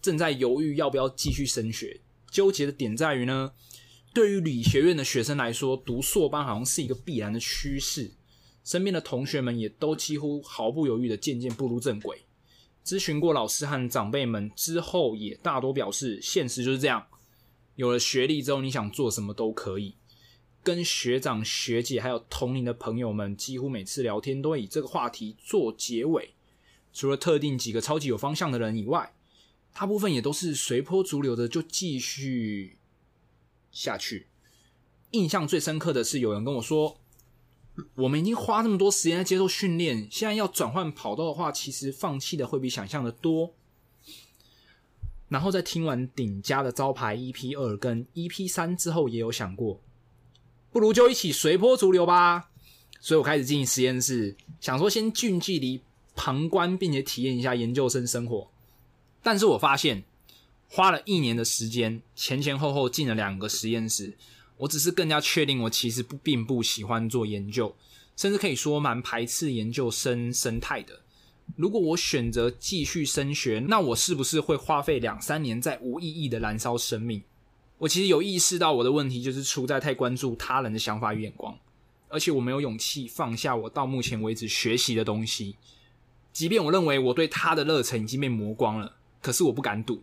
[0.02, 2.00] 正在犹豫要不要继续升学，
[2.32, 3.52] 纠结的点在于呢，
[4.20, 8.12] 对于理学院的学生来说，读硕班好像是一个必然的趋势。
[8.66, 12.24] 身边的同学们也都几乎毫不犹豫的渐渐步入正轨。
[12.84, 17.08] 咨询过老师和长辈们之后，也大多表示，现实就是这样。
[17.78, 19.96] 有了学历之后，你想做什么都可以。
[20.62, 26.32] 跟学长学姐还有同龄的朋友们，几乎每次聊天都会以这个话题做结尾。
[26.92, 29.14] 除了特定几个超级有方向的人以外，
[29.74, 32.79] 大部分也都是随波逐流的，就继续
[33.72, 34.28] 下去。
[35.12, 37.00] 印象最深刻的是，有人跟我说
[37.96, 43.54] ：“我们已经花这么多时间在接受训练，现在要转换跑道的话，其实放弃的会比想象的多。”
[45.30, 49.80] 然后在听完顶家的招牌 EP 二跟 EP 三之后，也有想过，
[50.72, 52.50] 不如就一起随波逐流吧。
[53.00, 55.82] 所以我开始进实验室，想说先近距离
[56.16, 58.52] 旁观，并且体验一下研究生生活。
[59.22, 60.04] 但是我发现，
[60.72, 64.16] 花了一年的时间，前前后后进了两个实验室，
[64.56, 67.76] 我只是更加确定我其实不并不喜欢做研究，
[68.16, 71.02] 甚至可以说蛮排斥研究生生态的。
[71.56, 77.24] 如果我选择继续升学，那我是不是会花费两三年在无意义的燃烧生命？
[77.80, 81.58] 我其实有意识到我的问题就是出在太关注他人的想法与眼光，
[82.10, 85.56] 而且我没有勇气放下我到目前为止学习的东西，
[86.32, 88.98] 即便我认为我对他的热忱已经被磨光了。
[89.22, 90.02] 可是我不敢赌，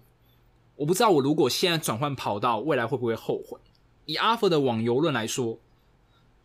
[0.76, 3.58] 我不知道我如果现在转换跑道，未来会不会后悔？
[4.04, 5.58] 以阿佛的网游论来说，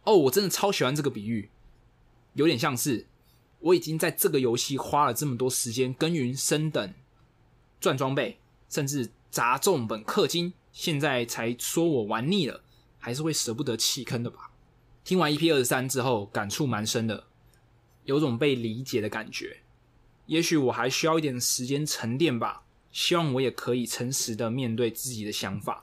[0.04, 1.50] 哦，我真的超喜欢这个比喻，
[2.34, 3.06] 有点像是
[3.60, 6.94] 我已经在这个游戏花了这么多时间耕耘、升等、
[7.80, 12.64] 赚装备，甚至砸重本氪金，现在才说我玩腻了，
[12.98, 14.52] 还是会舍不得弃坑的吧？
[15.04, 17.26] 听完 EP 二十三之后，感触蛮深的，
[18.06, 19.58] 有种被理解的感觉。
[20.26, 22.64] 也许我还需要一点时间沉淀吧。
[22.92, 25.82] 希望我也可以诚实的面对自己的想法，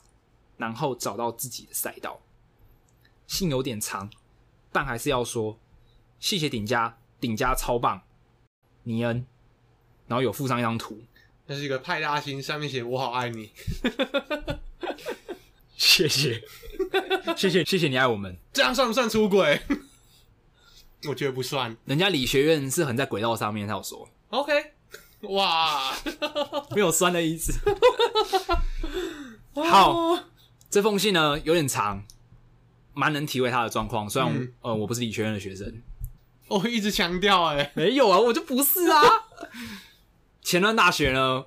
[0.57, 2.21] 然后找到自己的赛道。
[3.27, 4.11] 信有点长，
[4.73, 5.59] 但还是要说，
[6.19, 8.03] 谢谢顶家，顶家超棒，
[8.85, 9.27] 尼恩。
[10.07, 11.03] 然后有附上一张图，
[11.47, 13.53] 那是一个派大星，上面写“我好爱你”。
[15.77, 16.43] 谢谢，
[17.37, 18.35] 谢谢，谢谢你爱我们。
[18.53, 19.61] 这样算不算出轨？
[21.07, 21.77] 我觉得不算。
[21.85, 24.09] 人家理学院是很在轨道上面，他有说。
[24.31, 24.73] OK，
[25.35, 25.93] 哇，
[26.75, 27.53] 没有酸的意思。
[29.55, 30.19] 好，
[30.71, 32.05] 这封信呢有点长，
[32.95, 34.09] 蛮能体会他的状况。
[34.09, 35.83] 虽然、嗯、呃我不是理学院的学生，
[36.49, 39.03] 我一直强调哎，没有啊，我就不是啊。
[40.43, 41.47] 前段大学呢，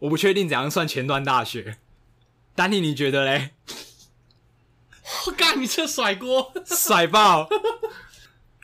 [0.00, 1.78] 我不确定怎样算前段大学。
[2.54, 3.50] 丹尼，你觉得嘞？
[5.26, 7.48] 我干，你这甩锅，甩爆！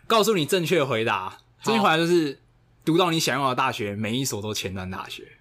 [0.06, 2.42] 告诉你正确的回答，正确回答就是
[2.84, 5.38] 读到你想要的大学，每一所都前端大学。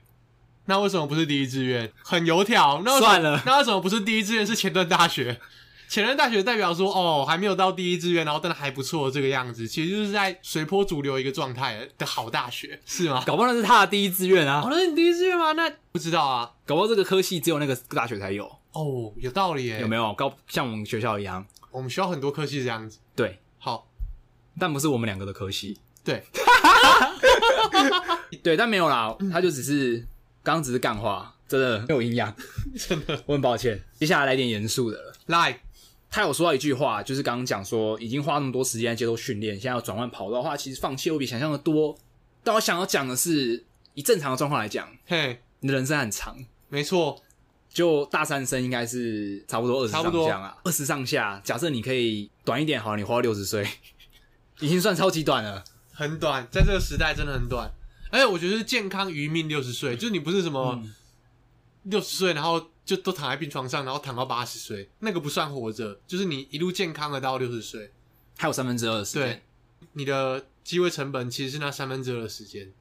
[0.65, 1.91] 那为什么不是第一志愿？
[2.03, 2.81] 很油条。
[2.85, 5.39] 那算了，那为什么不是第一志愿是前端大学？
[5.89, 13.21] 前端大学代表说，哦，还没有到第一志愿，然后但是还不错这个样子，其实就是在随波逐流一个状态的好大学，是吗？
[13.27, 14.61] 搞不好那是他的第一志愿啊。
[14.63, 15.51] 哦，那是你第一志愿吗？
[15.51, 16.49] 那不知道啊。
[16.65, 18.45] 搞不好这个科系只有那个大学才有。
[18.71, 19.81] 哦，有道理耶。
[19.81, 20.13] 有没有？
[20.13, 22.97] 高像我们学校一样，我们学校很多科系这样子。
[23.15, 23.87] 对，好，
[24.57, 25.77] 但不是我们两个的科系。
[26.03, 26.23] 对，
[28.43, 30.05] 对，但没有啦，他就只是。
[30.45, 32.35] 刚刚只是干话，真的没有营养，
[32.75, 33.81] 真的，我很抱歉。
[33.97, 35.13] 接下来来点严肃的了。
[35.27, 35.57] 来，
[36.11, 41.97] 他有说到一句话，就是刚刚讲说，已经花那么多时间接受训练，现在要转换跑道的话，其实放弃会比想象的多。
[42.43, 46.37] 但我想要讲的是，以正常的状况来讲，嘿，你的人生很长，
[46.67, 47.17] 没错，
[47.69, 51.39] 就大三生应该是差不多二十上下啊，二十上下。
[51.41, 53.65] 假设你可以短一点，好，你活到六十岁，
[54.59, 55.63] 已经算超级短了，
[55.93, 57.71] 很短，在这个时代真的很短。
[58.11, 60.83] 而且我觉得是健康余命六十岁，就是你不是什么
[61.83, 67.91] 六十岁，然后就都躺在病床上，然后躺到八十岁，那个不算活着，就是你一路健康的到六十岁，
[68.37, 69.23] 还有三分之二的时间。
[69.23, 69.41] 对，
[69.93, 72.71] 你的机会成本其实是那三分之二的时间。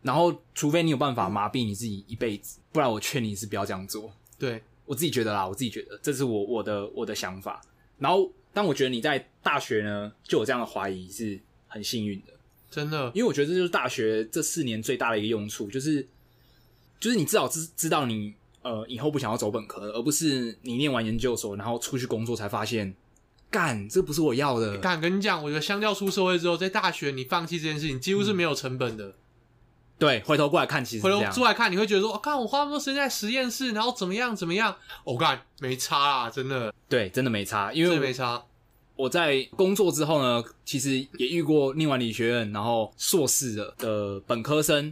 [0.00, 4.12] 然后，除非你有办法麻痹你自己一辈子，不然我劝你是不要这样做。
[4.38, 7.60] 对，我自己觉得啦，我自己觉得这是我我的我的想法。
[7.98, 12.32] 然后，但我觉得你在大学呢就有这样的怀疑是很幸运的。
[12.70, 16.06] 真的，因为我觉得这就是大学这四年最大的一个用处，就是
[17.00, 22.94] 就是你至少知知道你呃以后不想要走本科，而不是你念完研究所然后出去工作才发现，
[23.50, 24.76] 干这不是我要的。
[24.78, 29.06] 敢跟你讲，我觉得相较出社会之后，在大学你放弃这件事情几乎是没有成本的。
[29.06, 29.14] 嗯、
[29.98, 36.74] 对，回头过来看，其实回头出来看，你会觉得说，看我花那么多时间在实验室，然后怎么样怎么样，我、哦、干没差啊，真的。
[36.86, 38.44] 对，真的没差，因为没差。
[38.98, 44.84] 我在工作之后呢，其实也遇过念完理学院，然后硕士的的本科生，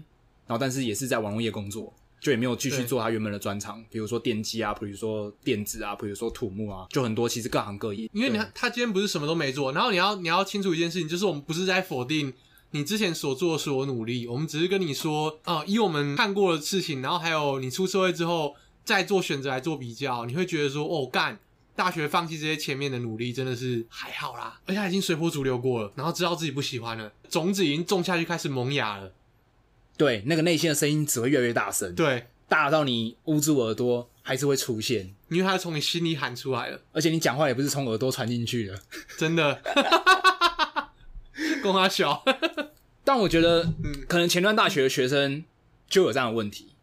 [0.46, 8.08] 然后但是也是在网络业工作，就也没有继续做他原本的专长，比如说电机啊，比如说电子啊，比如说土木啊，就很多其实各行各业。
[8.12, 12.32] 因为你看他今天不是什么都没做，然后你要你要清楚一件事情，就是我们不是在否定
[12.70, 18.54] 你之前所做的所有努力，我们只是跟你说，啊、呃，以我们看过的事情，然后还有你出社会之后
[18.84, 21.40] 再做选择来做比较，你会觉得说，哦，干。
[21.76, 29.12] 大学放弃这些前面的努力，真的是还好啦，而且他已经随波逐流过了，然后知道自己不喜欢了，种子已经种下去，开始萌芽了。
[29.96, 38.80] 对，那个内心的声音只会越来越大声，对，大到你捂住耳朵还是会出现，因为它从你心里喊出来了，而且你讲话也不是从耳朵传进去的，
[39.18, 39.60] 真的。
[41.62, 42.24] 跟他小，
[43.04, 45.44] 但我觉得，嗯，可能前段大学的学生
[45.88, 46.75] 就有这样的问题。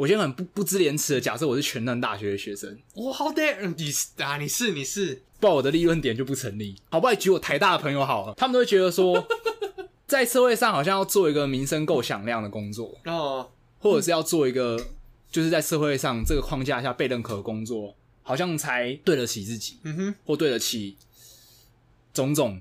[0.00, 3.42] 我现在很不不知廉耻的假设我是全南大学的学生，哇，好的，
[3.76, 6.74] 你是啊，你是你是，不然我的立论点就不成立。
[6.88, 7.14] 好不好？
[7.14, 9.22] 举我台大的朋友好了，他们都会觉得说，
[10.08, 14.82] 在社会上好像要做一个名声够响亮的工作，哦，或者是要做一个
[15.30, 20.96] 就是在社会上这个框架下被认可的工作，好像才对得起自己，嗯哼，或对得起
[22.14, 22.58] 种种，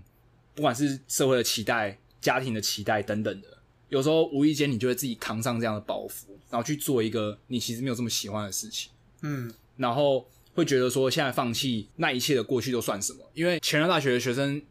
[0.54, 3.48] 不管是社会的期待、家庭的期待等等的，
[3.88, 6.26] 有时候无意间你就会自己扛上这样的包袱。
[6.50, 8.91] 然后去做一个你其实没有这么喜欢的事情，
[9.22, 13.20] 嗯，然后会觉得说现在放弃那一切的过去都算什么？
[13.34, 14.62] 因为前端大学的学生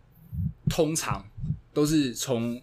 [0.69, 1.25] 通常
[1.73, 2.61] 都是从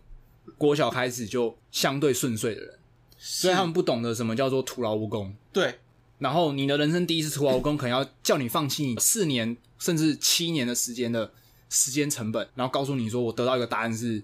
[0.57, 2.79] 国小开始就相对顺遂的人，
[3.17, 5.33] 所以他们不懂得什么叫做徒劳无功。
[5.51, 5.79] 对，
[6.19, 11.31] 然后你的人生第一次徒劳无功，可能要叫你放弃你四年甚至七年的时间的
[11.69, 14.21] 时间成本，然后告诉你说我得到一个答案是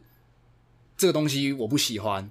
[0.96, 2.30] 这个东西我不喜欢，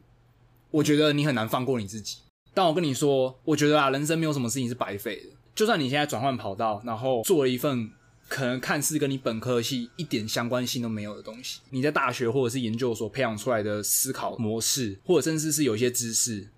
[0.70, 2.18] 我觉得你很难放过你自己。
[2.52, 5.30] 但我跟你说，我觉得啊，人生没有什么事情是白费的。
[5.54, 7.90] 就算你现在转换跑道，然后做了一份
[8.28, 16.48] 可能看似跟你本科系一点相关性都没有的东西，你在大学或者是研究所培养出来的思考模式，或者甚至是有一些知识，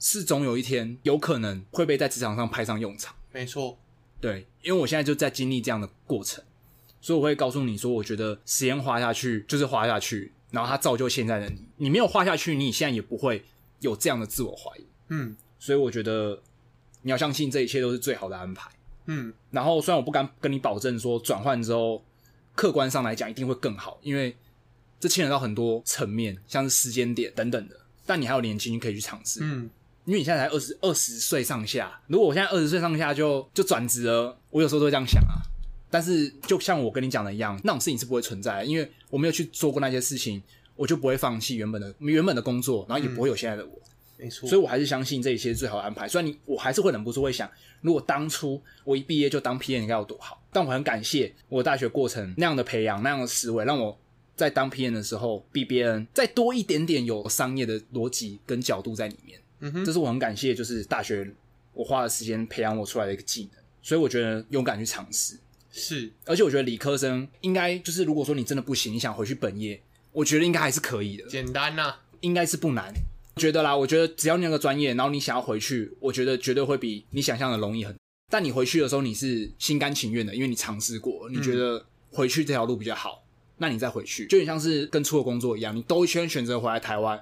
[0.00, 3.14] 是总有一天有可能会被在职场上派上用场。
[3.30, 3.78] 没错，
[4.20, 6.42] 对，因为我现在就在经历这样的过程，
[7.00, 11.64] 所以我会告诉你说，我觉得时间花下去就是花下去，然后它造就现在的你。
[11.76, 13.44] 你没有花下去，你现在也不会
[13.80, 14.86] 有这样的自我怀疑。
[15.14, 16.40] 嗯，所以我觉得
[17.02, 18.70] 你要相信这一切都是最好的安排。
[19.04, 22.02] 嗯，然后虽然我不敢跟你保证说转换之后
[22.54, 24.34] 客观上来讲一定会更好，因为
[24.98, 27.76] 这牵扯到很多层面，像是时间点等等的。
[28.06, 29.40] 但你还有年轻，你可以去尝试。
[29.42, 29.68] 嗯，
[30.06, 35.42] 因为你现在才二十二十岁上下，如果我现在二十岁上下就就转职了，我有时候都会这样想啊。
[35.90, 40.42] 但是就像我跟你讲的一样，那种事情是不会存在的，因为我没有去做过那些事情，
[40.74, 43.78] 我就不会放弃原本的原本的工作，然后也不会有现在的我。
[44.22, 44.48] 没错。
[44.48, 46.06] 所以我还是相信这一切是最好的安排。
[46.06, 47.50] 虽然你，我还是会忍不住会想，
[47.80, 50.40] 如果当初我一毕业就当 PM 应该有多好。
[50.52, 53.98] 但我很感谢我大学过程那样的培养，那样的思维，让我
[54.36, 59.40] 在当 PM 的时候比别人再多一点点有商业的逻辑跟角度在里面。
[59.60, 61.28] 嗯哼，这是我很感谢，就是大学
[61.74, 63.62] 我花了时间培养我出来的一个技能。
[63.82, 65.36] 所以我觉得勇敢去尝试。
[65.70, 72.92] 是，而且我觉得理科生应该就是，如果说你真的不行，你想回去本业，我觉得应该还是可以的，简单呐、啊，应该是不难。
[73.36, 77.94] 觉得啦，我觉得只要你那个专业，然后你想要回去，我觉得绝对会比你想象的容易很。
[78.30, 83.24] 但你回去的时候，你是心甘情愿的，因为你尝试过，你觉得回去这条路比较好，
[83.58, 87.20] 那你再回去，就很像是跟出国工作一样，你兜一圈选择回来台湾，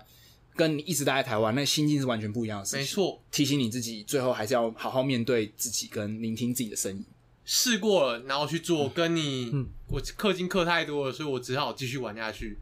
[0.55, 2.81] 跟你一直待在台湾，那心境是完全不一样的事情。
[2.81, 7.05] 没错，提醒你自己，最后还是要好好面对自己，跟聆听自己的声音。
[7.45, 12.59] 试过了，然后去做，跟你，嗯，我氪金氪太多了，所以我只好继续玩下去。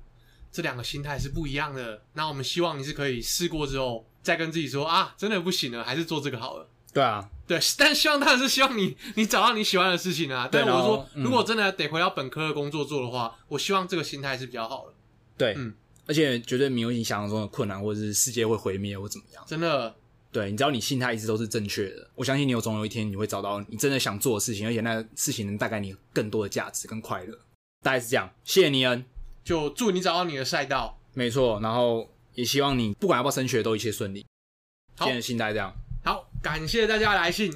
[0.58, 2.02] 这两个心态是不一样的。
[2.14, 6.68] 那我们希望你是可以试过之后，再跟自己说啊，真的不行了，还是做这个好了。
[6.92, 10.48] 对啊，对，但希望当然是希望你，你找到你喜欢的事情啊。
[10.50, 14.94] 但我说，嗯，如果真的得回到本科的工作做的话，我希望这个心态是比较好的。
[15.36, 15.72] 对，嗯，
[16.08, 19.44] 而且绝对没有你想象中的困难，或者是世界会毁灭或怎么样。
[19.46, 19.94] 真的。
[20.32, 27.38] 对，你只要你心态一直都是正确的，我相信你有总有一天你会找到你真的想做的事情，而且那事情能带给你更多的价值跟快乐。
[27.82, 29.04] 大概是这样，谢谢尼恩，
[29.44, 30.98] 就祝你找到你的赛道。
[31.14, 34.26] 没错，然后也希望你不管要不要升学都一切顺利。
[34.96, 35.72] 好，今天的心态这样。
[36.04, 37.52] 好，感谢大家的来信，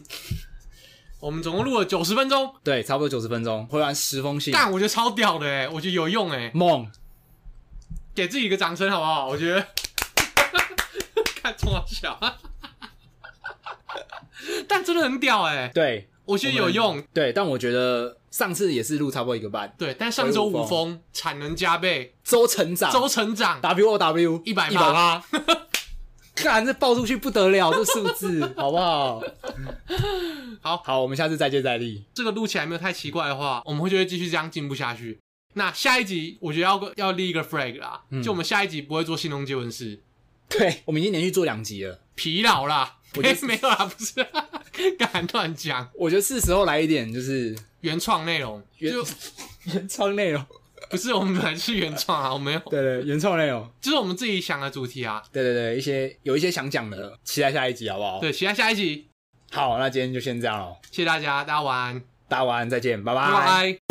[1.21, 4.53] 我们总共录了九十分钟，对，差不多九十分钟，回完十封信。
[4.53, 6.91] 但，我觉得超屌的哎，我觉得有用哎，梦，
[8.15, 9.29] 给自己一个掌声好不好？
[9.29, 9.67] 我觉得，
[11.43, 12.19] 看这么小。
[14.67, 15.71] 但真的很屌哎、欸！
[15.73, 17.03] 对，我觉得有用。
[17.13, 19.75] 对，但我觉得上次也是录差不多一个半。
[19.79, 25.23] 对，但上周五封产能加倍，周成长，周成长，W O W 一百趴，
[26.35, 29.23] 看这爆出去不得了，这数字好不好？
[30.63, 32.05] 好好，我们下次再接再厉。
[32.15, 35.19] 这个录起来没有太奇怪的话，我们会就会继续这样进步下去。
[35.55, 40.01] 那下一集我觉得要要立一个 flag 啦、嗯，就我们下一集不会做信东接吻室。
[40.49, 42.97] 对，我们已经连续做两集了，疲劳啦。
[43.17, 44.15] 我觉得 没有啊，不是，
[44.99, 45.89] 敢乱讲。
[45.95, 49.05] 我觉得是时候来一点，就是原创内容，就
[49.73, 50.45] 原创内容，
[50.91, 52.59] 不是我们本来是原创啊，我没有。
[52.71, 55.23] 对对，原创内容就是我们自己想的主题啊。
[55.33, 58.21] 对对对，一些有一些想讲的，期待下一集好不好？
[58.21, 59.09] 对，期待下一集。
[59.51, 60.77] 好，那今天就先这样喽。
[60.91, 63.31] 谢谢大家，大家晚安，大家晚安，再见，拜拜。
[63.31, 63.82] 拜拜。